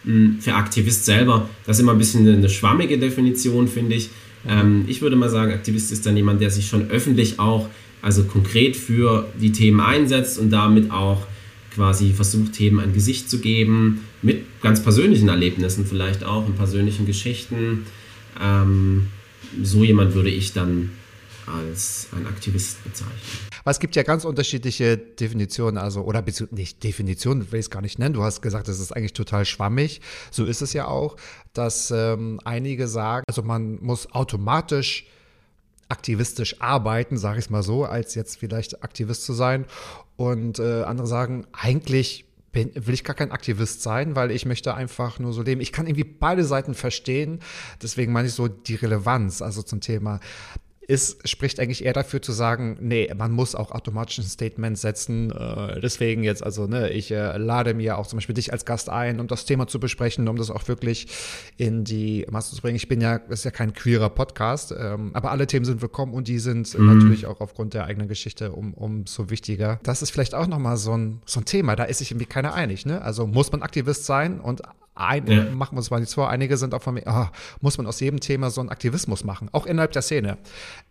[0.05, 4.11] Hm, für Aktivist selber, das ist immer ein bisschen eine schwammige Definition, finde ich.
[4.47, 7.71] Ähm, ich würde mal sagen, Aktivist ist dann jemand, der sich schon öffentlich auch
[8.05, 11.27] also konkret für die Themen einsetzt und damit auch
[11.75, 17.07] quasi versucht, Themen ein Gesicht zu geben, mit ganz persönlichen Erlebnissen vielleicht auch, in persönlichen
[17.07, 17.87] Geschichten.
[18.39, 19.09] Ähm,
[19.63, 20.91] so jemand würde ich dann
[21.47, 23.15] als ein Aktivist bezeichnen.
[23.65, 27.99] Es gibt ja ganz unterschiedliche Definitionen, also oder nicht Definitionen, will ich es gar nicht
[27.99, 28.13] nennen.
[28.13, 30.03] Du hast gesagt, das ist eigentlich total schwammig.
[30.31, 31.17] So ist es ja auch,
[31.55, 35.07] dass ähm, einige sagen, also man muss automatisch
[35.89, 39.67] aktivistisch arbeiten, sage ich es mal so, als jetzt vielleicht Aktivist zu sein.
[40.17, 44.75] Und äh, andere sagen, eigentlich bin, will ich gar kein Aktivist sein, weil ich möchte
[44.75, 45.61] einfach nur so leben.
[45.61, 47.41] Ich kann irgendwie beide Seiten verstehen.
[47.83, 50.21] Deswegen meine ich so die Relevanz, also zum Thema
[50.89, 55.31] ist, spricht eigentlich eher dafür zu sagen, nee, man muss auch automatisch ein Statement setzen.
[55.31, 58.89] Äh, deswegen jetzt, also, ne, ich äh, lade mir auch zum Beispiel dich als Gast
[58.89, 61.07] ein, um das Thema zu besprechen, um das auch wirklich
[61.57, 62.77] in die Masse zu bringen.
[62.77, 66.13] Ich bin ja, das ist ja kein queerer Podcast, ähm, aber alle Themen sind willkommen
[66.13, 66.99] und die sind mhm.
[66.99, 69.81] natürlich auch aufgrund der eigenen Geschichte um, umso wichtiger.
[69.83, 72.55] Das ist vielleicht auch nochmal so ein, so ein Thema, da ist sich irgendwie keiner
[72.55, 73.03] einig, ne?
[73.03, 74.63] Also muss man Aktivist sein und
[74.95, 75.45] ein, ja.
[75.51, 77.27] machen wir uns mal nichts vor, einige sind auch von mir, oh,
[77.61, 80.39] muss man aus jedem Thema so einen Aktivismus machen, auch innerhalb der Szene.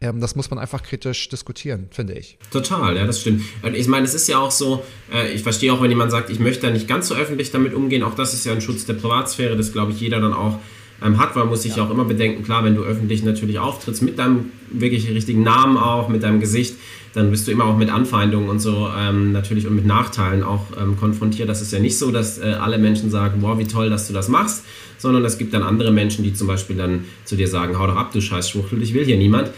[0.02, 2.38] Ähm, das muss man einfach kritisch diskutieren, finde ich.
[2.52, 3.44] Total, ja, das stimmt.
[3.74, 6.40] Ich meine, es ist ja auch so, äh, ich verstehe auch, wenn jemand sagt, ich
[6.40, 8.96] möchte da nicht ganz so öffentlich damit umgehen, auch das ist ja ein Schutz der
[8.96, 10.60] Privatsphäre, das glaube ich jeder dann auch
[11.04, 11.84] ähm, hat, weil muss sich ja.
[11.84, 16.10] auch immer bedenken, klar, wenn du öffentlich natürlich auftrittst, mit deinem wirklich richtigen Namen auch,
[16.10, 16.76] mit deinem Gesicht,
[17.14, 20.66] dann bist du immer auch mit Anfeindungen und so ähm, natürlich und mit Nachteilen auch
[20.82, 21.48] ähm, konfrontiert.
[21.48, 24.14] Das ist ja nicht so, dass äh, alle Menschen sagen, wow, wie toll, dass du
[24.14, 24.64] das machst,
[24.98, 27.96] sondern es gibt dann andere Menschen, die zum Beispiel dann zu dir sagen, hau doch
[27.96, 29.52] ab, du scheiß Schwuchtel, ich will hier niemand.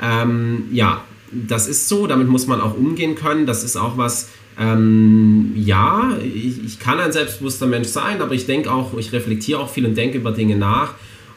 [0.00, 3.46] Ähm, ja, das ist so, damit muss man auch umgehen können.
[3.46, 4.28] Das ist auch was,
[4.58, 9.60] ähm, ja, ich, ich, kann ein selbstbewusster Mensch sein, aber ich denke auch, ich reflektiere
[9.60, 10.94] auch viel und denke über Dinge nach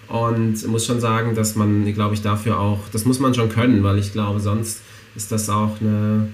[0.07, 3.83] und muss schon sagen, dass man, glaube ich, dafür auch, das muss man schon können,
[3.83, 4.81] weil ich glaube, sonst
[5.15, 6.27] ist das auch eine,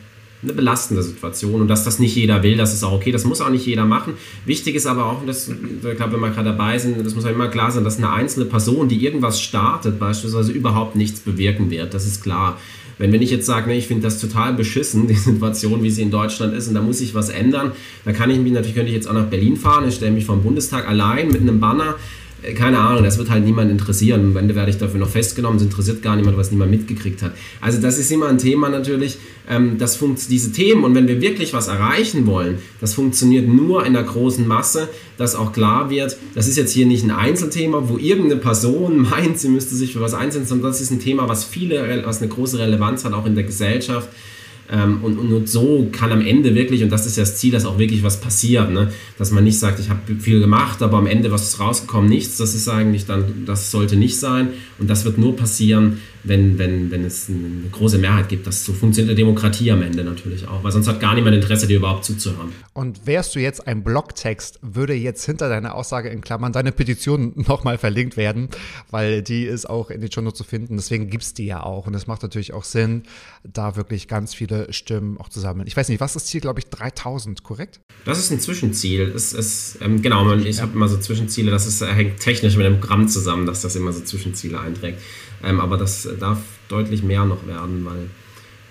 [0.43, 3.41] eine belastende Situation und dass das nicht jeder will, das ist auch okay, das muss
[3.41, 4.13] auch nicht jeder machen.
[4.45, 7.31] Wichtig ist aber auch, dass, ich glaube, wenn wir gerade dabei sind, das muss auch
[7.31, 11.93] immer klar sein, dass eine einzelne Person, die irgendwas startet, beispielsweise überhaupt nichts bewirken wird,
[11.93, 12.57] das ist klar.
[12.97, 16.03] Wenn, wenn ich jetzt sage, ne, ich finde das total beschissen, die Situation, wie sie
[16.03, 17.71] in Deutschland ist, und da muss ich was ändern,
[18.05, 20.25] dann kann ich mich, natürlich könnte ich jetzt auch nach Berlin fahren, ich stelle mich
[20.25, 21.95] vom Bundestag allein mit einem Banner,
[22.55, 24.31] keine Ahnung, das wird halt niemand interessieren.
[24.31, 27.33] Am Ende werde ich dafür noch festgenommen, es interessiert gar niemand, was niemand mitgekriegt hat.
[27.59, 29.17] Also das ist immer ein Thema natürlich,
[29.47, 33.93] ähm, das diese Themen und wenn wir wirklich was erreichen wollen, das funktioniert nur in
[33.93, 37.97] der großen Masse, dass auch klar wird, das ist jetzt hier nicht ein Einzelthema, wo
[37.97, 41.43] irgendeine Person meint, sie müsste sich für was einsetzen, sondern das ist ein Thema, was
[41.43, 44.09] viele, was eine große Relevanz hat, auch in der Gesellschaft.
[44.69, 47.51] Ähm, und, und, und, so kann am Ende wirklich, und das ist ja das Ziel,
[47.51, 48.91] dass auch wirklich was passiert, ne?
[49.17, 52.37] dass man nicht sagt, ich habe viel gemacht, aber am Ende was ist rausgekommen, nichts,
[52.37, 54.49] das ist eigentlich dann, das sollte nicht sein.
[54.79, 58.45] Und das wird nur passieren, wenn, wenn, wenn es eine große Mehrheit gibt.
[58.45, 61.67] Das so funktioniert eine Demokratie am Ende natürlich auch, weil sonst hat gar niemand Interesse,
[61.67, 62.51] dir überhaupt zuzuhören.
[62.73, 67.33] Und wärst du jetzt ein Blogtext, würde jetzt hinter deiner Aussage in Klammern deine Petition
[67.47, 68.49] nochmal verlinkt werden,
[68.89, 70.77] weil die ist auch in den Shownotes zu finden.
[70.77, 71.87] Deswegen gibt es die ja auch.
[71.87, 73.03] Und es macht natürlich auch Sinn,
[73.43, 75.67] da wirklich ganz viele Stimmen auch zu sammeln.
[75.67, 77.81] Ich weiß nicht, was ist das Ziel, glaube ich, 3000, korrekt?
[78.05, 79.11] Das ist ein Zwischenziel.
[79.15, 80.63] Es, es, ähm, genau, ich ja.
[80.63, 83.91] habe immer so Zwischenziele, das ist, hängt technisch mit einem Gramm zusammen, dass das immer
[83.91, 84.99] so Zwischenziele einträgt.
[85.43, 88.09] Ähm, aber das darf deutlich mehr noch werden, weil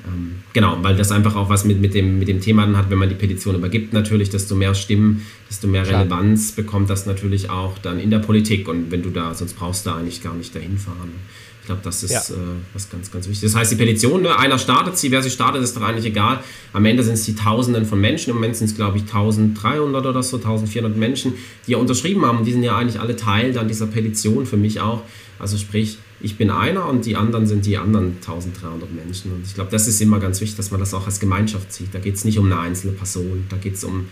[0.07, 2.91] ähm, genau, weil das einfach auch was mit, mit, dem, mit dem Thema dann hat,
[2.91, 6.01] wenn man die Petition übergibt, natürlich, desto mehr Stimmen, desto mehr Klar.
[6.01, 8.69] Relevanz bekommt das natürlich auch dann in der Politik.
[8.69, 11.13] Und wenn du da, sonst brauchst du eigentlich gar nicht dahin fahren.
[11.61, 12.21] Ich glaube, das ist ja.
[12.21, 12.39] äh,
[12.73, 13.51] was ganz, ganz wichtig.
[13.51, 16.41] Das heißt, die Petition, ne, einer startet sie, wer sie startet, ist doch eigentlich egal.
[16.73, 18.31] Am Ende sind es die Tausenden von Menschen.
[18.31, 21.35] Im Moment sind es, glaube ich, 1300 oder so, 1400 Menschen,
[21.67, 22.45] die ja unterschrieben haben.
[22.45, 25.03] Die sind ja eigentlich alle Teil dann dieser Petition, für mich auch.
[25.39, 29.33] Also sprich, ich bin einer und die anderen sind die anderen 1300 Menschen.
[29.33, 31.95] Und ich glaube, das ist immer ganz wichtig, dass man das auch als Gemeinschaft sieht.
[31.95, 34.09] Da geht es nicht um eine einzelne Person, da geht es um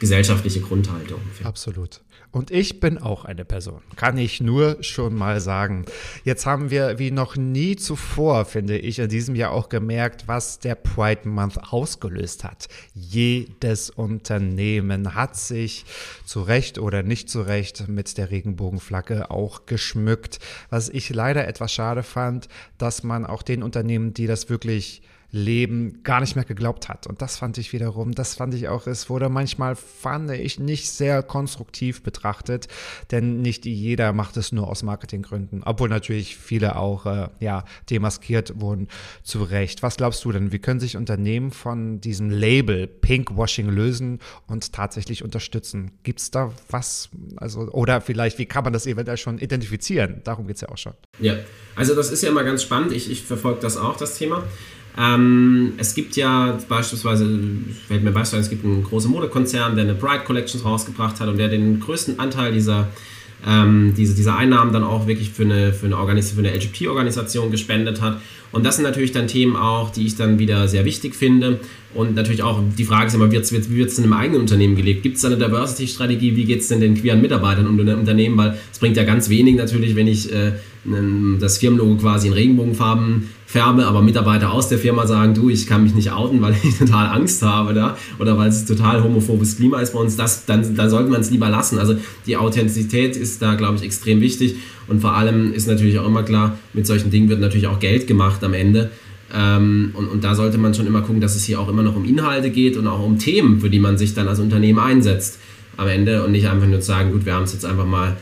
[0.00, 1.20] gesellschaftliche Grundhaltung.
[1.42, 2.00] Absolut.
[2.34, 5.84] Und ich bin auch eine Person, kann ich nur schon mal sagen.
[6.24, 10.58] Jetzt haben wir wie noch nie zuvor, finde ich, in diesem Jahr auch gemerkt, was
[10.58, 12.66] der Pride Month ausgelöst hat.
[12.92, 15.84] Jedes Unternehmen hat sich
[16.24, 20.40] zu Recht oder nicht zu Recht mit der Regenbogenflagge auch geschmückt.
[20.70, 25.02] Was ich leider etwas schade fand, dass man auch den Unternehmen, die das wirklich
[25.34, 27.08] Leben gar nicht mehr geglaubt hat.
[27.08, 30.88] Und das fand ich wiederum, das fand ich auch, es wurde manchmal, fand ich, nicht
[30.90, 32.68] sehr konstruktiv betrachtet,
[33.10, 38.60] denn nicht jeder macht es nur aus Marketinggründen, obwohl natürlich viele auch, äh, ja, demaskiert
[38.60, 38.86] wurden,
[39.24, 39.82] zu Recht.
[39.82, 45.24] Was glaubst du denn, wie können sich Unternehmen von diesem Label Pinkwashing lösen und tatsächlich
[45.24, 45.90] unterstützen?
[46.04, 47.08] Gibt es da was,
[47.38, 50.20] also, oder vielleicht, wie kann man das eventuell schon identifizieren?
[50.22, 50.94] Darum geht es ja auch schon.
[51.18, 51.34] Ja,
[51.74, 54.44] also das ist ja immer ganz spannend, ich, ich verfolge das auch, das Thema.
[54.96, 57.26] Ähm, es gibt ja beispielsweise,
[57.88, 61.36] fällt mir beispielsweise, es gibt einen großen Modekonzern, der eine Bright Collections rausgebracht hat und
[61.36, 62.88] der den größten Anteil dieser,
[63.46, 68.00] ähm, diese, dieser Einnahmen dann auch wirklich für eine, für eine, Organis eine LGBT-Organisation gespendet
[68.00, 68.20] hat.
[68.52, 71.58] Und das sind natürlich dann Themen auch, die ich dann wieder sehr wichtig finde.
[71.92, 73.36] Und natürlich auch die Frage ist immer, wie
[73.76, 75.02] wird es in einem eigenen Unternehmen gelebt?
[75.02, 76.36] Gibt es da eine Diversity-Strategie?
[76.36, 78.36] Wie geht es denn den queeren Mitarbeitern um ein Unternehmen?
[78.36, 80.52] Weil es bringt ja ganz wenig natürlich, wenn ich äh,
[81.40, 85.84] das Firmenlogo quasi in Regenbogenfarben färbe, aber Mitarbeiter aus der Firma sagen, du, ich kann
[85.84, 89.78] mich nicht outen, weil ich total Angst habe da oder weil es total homophobes Klima
[89.80, 91.78] ist bei uns, das, dann, dann sollte man es lieber lassen.
[91.78, 91.94] Also
[92.26, 94.56] die Authentizität ist da, glaube ich, extrem wichtig
[94.88, 98.08] und vor allem ist natürlich auch immer klar, mit solchen Dingen wird natürlich auch Geld
[98.08, 98.90] gemacht am Ende.
[99.32, 101.94] Ähm, und, und da sollte man schon immer gucken, dass es hier auch immer noch
[101.94, 105.38] um Inhalte geht und auch um Themen, für die man sich dann als Unternehmen einsetzt
[105.76, 108.16] am Ende und nicht einfach nur sagen, gut, wir haben es jetzt einfach mal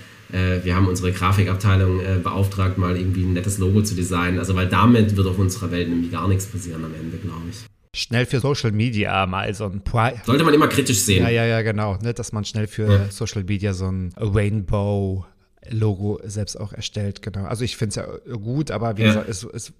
[0.62, 4.38] wir haben unsere Grafikabteilung äh, beauftragt, mal irgendwie ein nettes Logo zu designen.
[4.38, 7.66] Also, weil damit wird auf unserer Welt nämlich gar nichts passieren am Ende, glaube ich.
[7.94, 11.22] Schnell für Social Media mal so ein Pri Sollte man immer kritisch sehen.
[11.24, 11.98] Ja, ja, ja, genau.
[12.02, 13.10] Ne, dass man schnell für ja.
[13.10, 15.26] Social Media so ein Rainbow
[15.70, 17.44] Logo selbst auch erstellt, genau.
[17.44, 19.08] Also ich finde es ja gut, aber wie ja.
[19.08, 19.72] gesagt, es, es,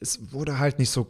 [0.00, 1.06] es wurde halt nicht so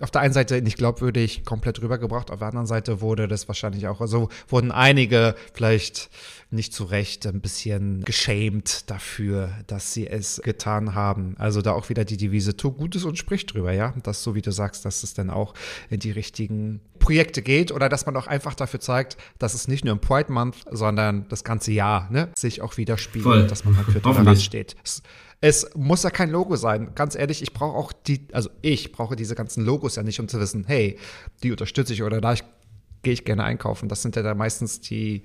[0.00, 3.86] auf der einen Seite nicht glaubwürdig komplett rübergebracht, auf der anderen Seite wurde das wahrscheinlich
[3.88, 6.10] auch, also wurden einige vielleicht
[6.50, 11.34] nicht zu Recht ein bisschen geschämt dafür, dass sie es getan haben.
[11.38, 13.92] Also da auch wieder die Devise, tu Gutes und sprich drüber, ja.
[14.02, 15.52] Das so wie du sagst, dass es dann auch
[15.90, 19.84] in die richtigen Projekte geht oder dass man auch einfach dafür zeigt, dass es nicht
[19.84, 23.86] nur im Pride Month, sondern das ganze Jahr ne, sich auch widerspiegelt, dass man halt
[23.86, 24.76] für Toleranz steht.
[24.84, 25.02] Es,
[25.40, 26.94] es muss ja kein Logo sein.
[26.94, 30.28] Ganz ehrlich, ich brauche auch die, also ich brauche diese ganzen Logos ja nicht, um
[30.28, 30.98] zu wissen, hey,
[31.42, 32.34] die unterstütze ich oder da
[33.02, 33.88] gehe ich gerne einkaufen.
[33.88, 35.22] Das sind ja dann meistens die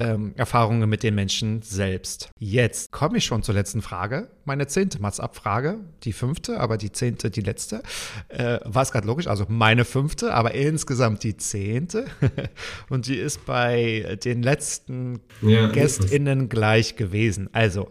[0.00, 2.30] ähm, Erfahrungen mit den Menschen selbst.
[2.38, 4.28] Jetzt komme ich schon zur letzten Frage.
[4.44, 7.82] Meine zehnte Mats-Abfrage, die fünfte, aber die zehnte, die letzte.
[8.28, 9.26] Äh, war es gerade logisch?
[9.26, 12.06] Also meine fünfte, aber insgesamt die zehnte.
[12.88, 17.48] Und die ist bei den letzten ja, GästInnen gleich gewesen.
[17.52, 17.88] Also,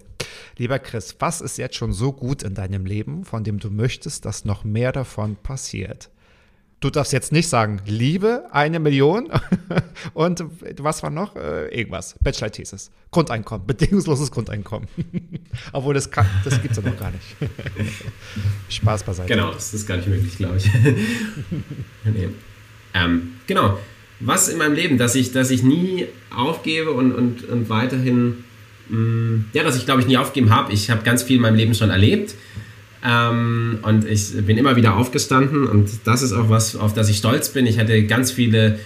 [0.57, 4.25] Lieber Chris, was ist jetzt schon so gut in deinem Leben, von dem du möchtest,
[4.25, 6.09] dass noch mehr davon passiert?
[6.79, 9.31] Du darfst jetzt nicht sagen, Liebe, eine Million
[10.13, 10.43] und
[10.77, 11.35] was war noch?
[11.35, 12.15] Äh, irgendwas.
[12.21, 12.91] Bachelor-Thesis.
[13.09, 14.87] Grundeinkommen, bedingungsloses Grundeinkommen.
[15.73, 16.09] Obwohl, das,
[16.43, 17.25] das gibt es ja noch gar nicht.
[18.69, 19.33] Spaß beiseite.
[19.33, 20.69] Genau, das ist gar nicht möglich, glaube ich.
[22.03, 22.29] nee.
[22.93, 23.79] ähm, genau.
[24.19, 28.43] Was in meinem Leben, dass ich, dass ich nie aufgebe und, und, und weiterhin
[28.89, 30.73] Mm, ja, dass ich glaube ich nie aufgegeben habe.
[30.73, 32.35] Ich habe ganz viel in meinem Leben schon erlebt.
[33.07, 37.17] Ähm, und ich bin immer wieder aufgestanden und das ist auch was, auf das ich
[37.17, 37.65] stolz bin.
[37.65, 38.79] Ich hätte ganz viele,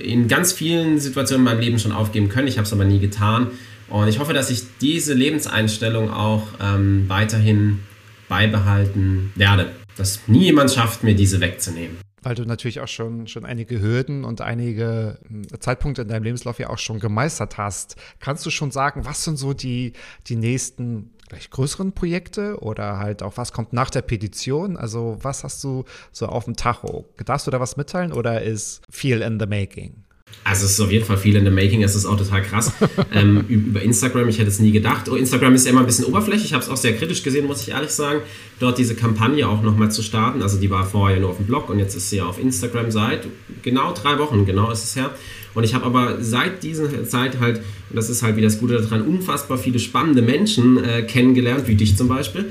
[0.00, 2.46] in ganz vielen Situationen in meinem Leben schon aufgeben können.
[2.46, 3.48] Ich habe es aber nie getan.
[3.88, 7.80] Und ich hoffe, dass ich diese Lebenseinstellung auch ähm, weiterhin
[8.28, 9.72] beibehalten werde.
[9.96, 14.24] Dass nie jemand schafft, mir diese wegzunehmen weil du natürlich auch schon, schon einige Hürden
[14.24, 17.96] und einige hm, Zeitpunkte in deinem Lebenslauf ja auch schon gemeistert hast.
[18.18, 19.92] Kannst du schon sagen, was sind so die,
[20.26, 24.76] die nächsten vielleicht größeren Projekte oder halt auch was kommt nach der Petition?
[24.76, 27.06] Also was hast du so auf dem Tacho?
[27.24, 30.04] Darfst du da was mitteilen oder ist viel in the making?
[30.42, 32.72] Also es ist auf jeden Fall viel in the making, es ist auch total krass.
[33.12, 35.08] ähm, über Instagram, ich hätte es nie gedacht.
[35.08, 37.46] Oh, Instagram ist ja immer ein bisschen oberflächlich, ich habe es auch sehr kritisch gesehen,
[37.46, 38.20] muss ich ehrlich sagen,
[38.58, 40.42] dort diese Kampagne auch nochmal zu starten.
[40.42, 42.90] Also die war vorher nur auf dem Blog und jetzt ist sie ja auf Instagram
[42.90, 43.26] seit
[43.62, 45.10] genau drei Wochen, genau ist es her.
[45.54, 47.58] Und ich habe aber seit dieser Zeit halt,
[47.90, 51.76] und das ist halt wie das Gute daran, unfassbar viele spannende Menschen äh, kennengelernt, wie
[51.76, 52.46] dich zum Beispiel.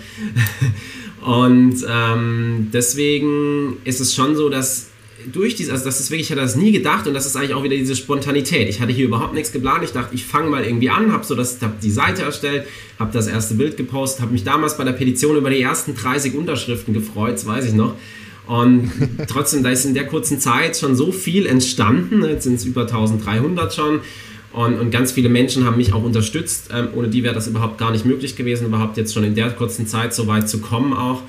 [1.26, 4.88] und ähm, deswegen ist es schon so, dass
[5.32, 7.54] durch diese, also das ist wirklich, ich hatte das nie gedacht und das ist eigentlich
[7.54, 8.68] auch wieder diese Spontanität.
[8.70, 9.84] Ich hatte hier überhaupt nichts geplant.
[9.84, 12.66] Ich dachte, ich fange mal irgendwie an, habe so das, hab die Seite erstellt,
[13.00, 16.36] habe das erste Bild gepostet, habe mich damals bei der Petition über die ersten 30
[16.36, 17.96] Unterschriften gefreut, das weiß ich noch.
[18.46, 18.92] Und
[19.28, 22.24] trotzdem, da ist in der kurzen Zeit schon so viel entstanden.
[22.24, 24.02] Jetzt sind es über 1300 schon.
[24.52, 26.70] Und, und, ganz viele Menschen haben mich auch unterstützt.
[26.72, 29.50] Ähm, ohne die wäre das überhaupt gar nicht möglich gewesen, überhaupt jetzt schon in der
[29.50, 31.24] kurzen Zeit so weit zu kommen auch.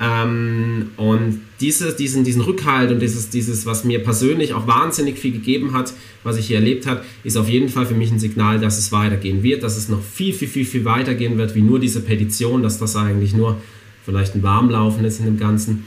[0.00, 5.32] Ähm, und diese, diesen, diesen Rückhalt und dieses, dieses, was mir persönlich auch wahnsinnig viel
[5.32, 8.58] gegeben hat, was ich hier erlebt habe, ist auf jeden Fall für mich ein Signal,
[8.60, 11.78] dass es weitergehen wird, dass es noch viel, viel, viel, viel weitergehen wird, wie nur
[11.78, 13.58] diese Petition, dass das eigentlich nur
[14.04, 15.84] vielleicht ein Warmlaufen ist in dem Ganzen.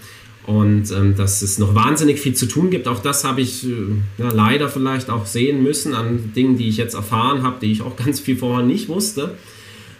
[0.49, 2.87] Und ähm, dass es noch wahnsinnig viel zu tun gibt.
[2.87, 3.69] Auch das habe ich äh,
[4.17, 7.83] ja, leider vielleicht auch sehen müssen an Dingen, die ich jetzt erfahren habe, die ich
[7.83, 9.35] auch ganz viel vorher nicht wusste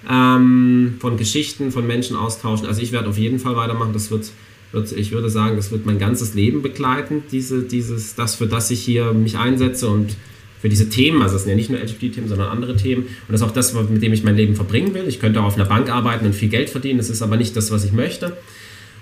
[0.10, 2.66] ähm, von Geschichten, von Menschen austauschen.
[2.66, 3.94] Also ich werde auf jeden Fall weitermachen.
[3.94, 4.32] Das wird,
[4.72, 8.72] wird, ich würde sagen, das wird mein ganzes Leben begleiten, diese, dieses, das, für das
[8.72, 10.16] ich hier mich einsetze und
[10.62, 13.04] für diese Themen, also es sind ja nicht nur LGBT-Themen, sondern andere Themen.
[13.04, 15.08] Und das ist auch das, mit dem ich mein Leben verbringen will.
[15.08, 17.56] Ich könnte auch auf einer Bank arbeiten und viel Geld verdienen, das ist aber nicht
[17.56, 18.36] das, was ich möchte.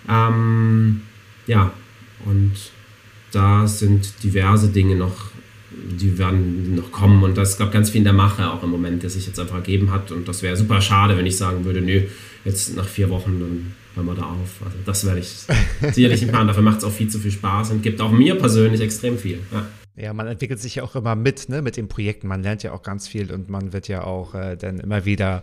[0.10, 1.04] Ähm,
[1.48, 1.74] ja,
[2.26, 2.54] und
[3.32, 5.32] da sind diverse Dinge noch
[5.70, 8.70] die werden noch kommen und das ist, glaube ganz viel in der Mache auch im
[8.70, 11.66] Moment, der sich jetzt einfach ergeben hat und das wäre super schade, wenn ich sagen
[11.66, 12.04] würde, nö,
[12.46, 14.62] jetzt nach vier Wochen, dann hören wir da auf.
[14.64, 15.28] Also das werde ich
[15.94, 18.36] sicherlich nicht machen, dafür macht es auch viel zu viel Spaß und gibt auch mir
[18.36, 19.40] persönlich extrem viel.
[19.52, 19.66] Ja.
[20.00, 22.28] Ja, man entwickelt sich ja auch immer mit, ne, mit den Projekten.
[22.28, 25.42] Man lernt ja auch ganz viel und man wird ja auch äh, dann immer wieder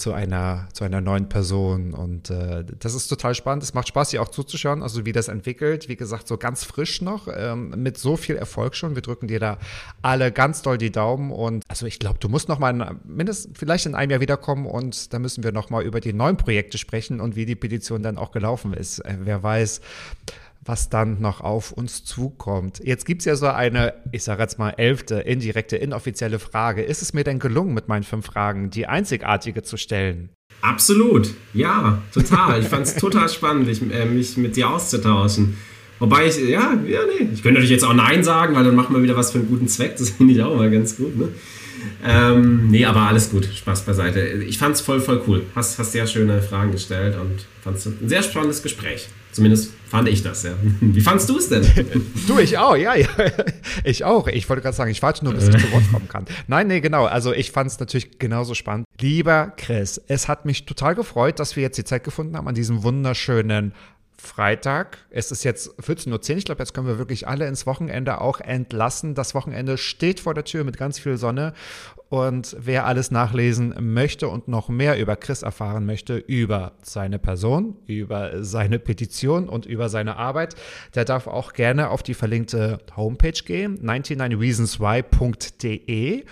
[0.00, 1.92] zu einer, zu einer neuen Person.
[1.92, 3.62] Und äh, das ist total spannend.
[3.62, 5.88] Es macht Spaß, dir auch zuzuschauen, also wie das entwickelt.
[5.88, 8.94] Wie gesagt, so ganz frisch noch, ähm, mit so viel Erfolg schon.
[8.94, 9.58] Wir drücken dir da
[10.02, 11.30] alle ganz doll die Daumen.
[11.30, 15.12] Und also ich glaube, du musst noch mal mindestens vielleicht in einem Jahr wiederkommen und
[15.12, 18.16] da müssen wir noch mal über die neuen Projekte sprechen und wie die Petition dann
[18.16, 19.00] auch gelaufen ist.
[19.00, 19.80] Äh, wer weiß,
[20.70, 22.80] was dann noch auf uns zukommt.
[22.84, 26.82] Jetzt gibt es ja so eine, ich sage jetzt mal, elfte, indirekte, inoffizielle Frage.
[26.82, 30.28] Ist es mir denn gelungen, mit meinen fünf Fragen die einzigartige zu stellen?
[30.62, 32.60] Absolut, ja, total.
[32.60, 35.58] Ich fand es total spannend, mich, äh, mich mit dir auszutauschen.
[35.98, 38.94] Wobei ich, ja, ja, nee, ich könnte natürlich jetzt auch Nein sagen, weil dann machen
[38.94, 39.96] wir wieder was für einen guten Zweck.
[39.96, 41.30] Das finde ich auch mal ganz gut, ne?
[42.06, 44.20] Ähm, nee, aber alles gut, Spaß beiseite.
[44.46, 45.42] Ich fand es voll, voll cool.
[45.56, 49.08] Hast, hast sehr schöne Fragen gestellt und fand es ein sehr spannendes Gespräch.
[49.32, 50.52] Zumindest fand ich das, ja.
[50.80, 51.66] Wie fandst du es denn?
[52.26, 53.08] du, ich auch, ja, ja.
[53.84, 54.28] Ich auch.
[54.28, 56.26] Ich wollte gerade sagen, ich warte nur, bis ich zu Wort kommen kann.
[56.46, 57.06] Nein, nee, genau.
[57.06, 58.86] Also ich fand es natürlich genauso spannend.
[59.00, 62.54] Lieber Chris, es hat mich total gefreut, dass wir jetzt die Zeit gefunden haben an
[62.54, 63.72] diesem wunderschönen
[64.20, 64.98] Freitag.
[65.10, 66.20] Es ist jetzt 14.10 Uhr.
[66.38, 69.14] Ich glaube, jetzt können wir wirklich alle ins Wochenende auch entlassen.
[69.14, 71.54] Das Wochenende steht vor der Tür mit ganz viel Sonne.
[72.10, 77.76] Und wer alles nachlesen möchte und noch mehr über Chris erfahren möchte, über seine Person,
[77.86, 80.56] über seine Petition und über seine Arbeit,
[80.94, 86.24] der darf auch gerne auf die verlinkte Homepage gehen, 99reasonswhy.de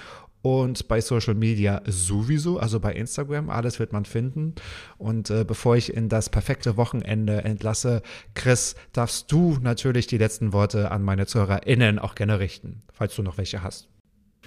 [0.42, 4.54] und bei Social Media sowieso, also bei Instagram, alles wird man finden.
[4.96, 8.02] Und äh, bevor ich in das perfekte Wochenende entlasse,
[8.34, 13.22] Chris, darfst du natürlich die letzten Worte an meine ZuhörerInnen auch gerne richten, falls du
[13.22, 13.88] noch welche hast.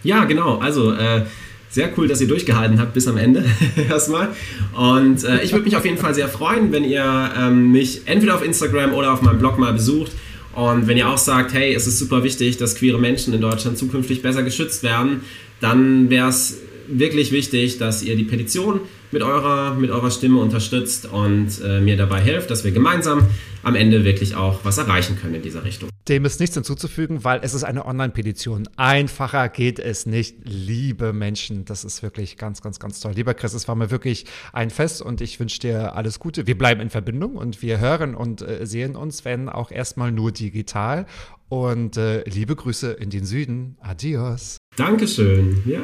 [0.03, 0.57] Ja, genau.
[0.57, 1.25] Also äh,
[1.69, 3.45] sehr cool, dass ihr durchgehalten habt bis am Ende
[3.89, 4.29] erstmal.
[4.73, 8.35] Und äh, ich würde mich auf jeden Fall sehr freuen, wenn ihr ähm, mich entweder
[8.35, 10.11] auf Instagram oder auf meinem Blog mal besucht.
[10.53, 13.77] Und wenn ihr auch sagt, hey, es ist super wichtig, dass queere Menschen in Deutschland
[13.77, 15.21] zukünftig besser geschützt werden,
[15.61, 18.81] dann wäre es wirklich wichtig, dass ihr die Petition
[19.11, 23.27] mit eurer, mit eurer Stimme unterstützt und äh, mir dabei helft, dass wir gemeinsam
[23.63, 25.89] am Ende wirklich auch was erreichen können in dieser Richtung.
[26.07, 28.67] Dem ist nichts hinzuzufügen, weil es ist eine Online-Petition.
[28.75, 30.37] Einfacher geht es nicht.
[30.43, 33.13] Liebe Menschen, das ist wirklich ganz, ganz, ganz toll.
[33.15, 36.47] Lieber Chris, es war mir wirklich ein Fest und ich wünsche dir alles Gute.
[36.47, 40.31] Wir bleiben in Verbindung und wir hören und äh, sehen uns, wenn auch erstmal nur
[40.31, 41.05] digital.
[41.49, 43.75] Und äh, liebe Grüße in den Süden.
[43.81, 44.57] Adios.
[44.77, 45.61] Dankeschön.
[45.65, 45.81] Ja,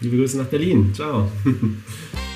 [0.00, 0.92] liebe Grüße nach Berlin.
[0.94, 1.30] Ciao.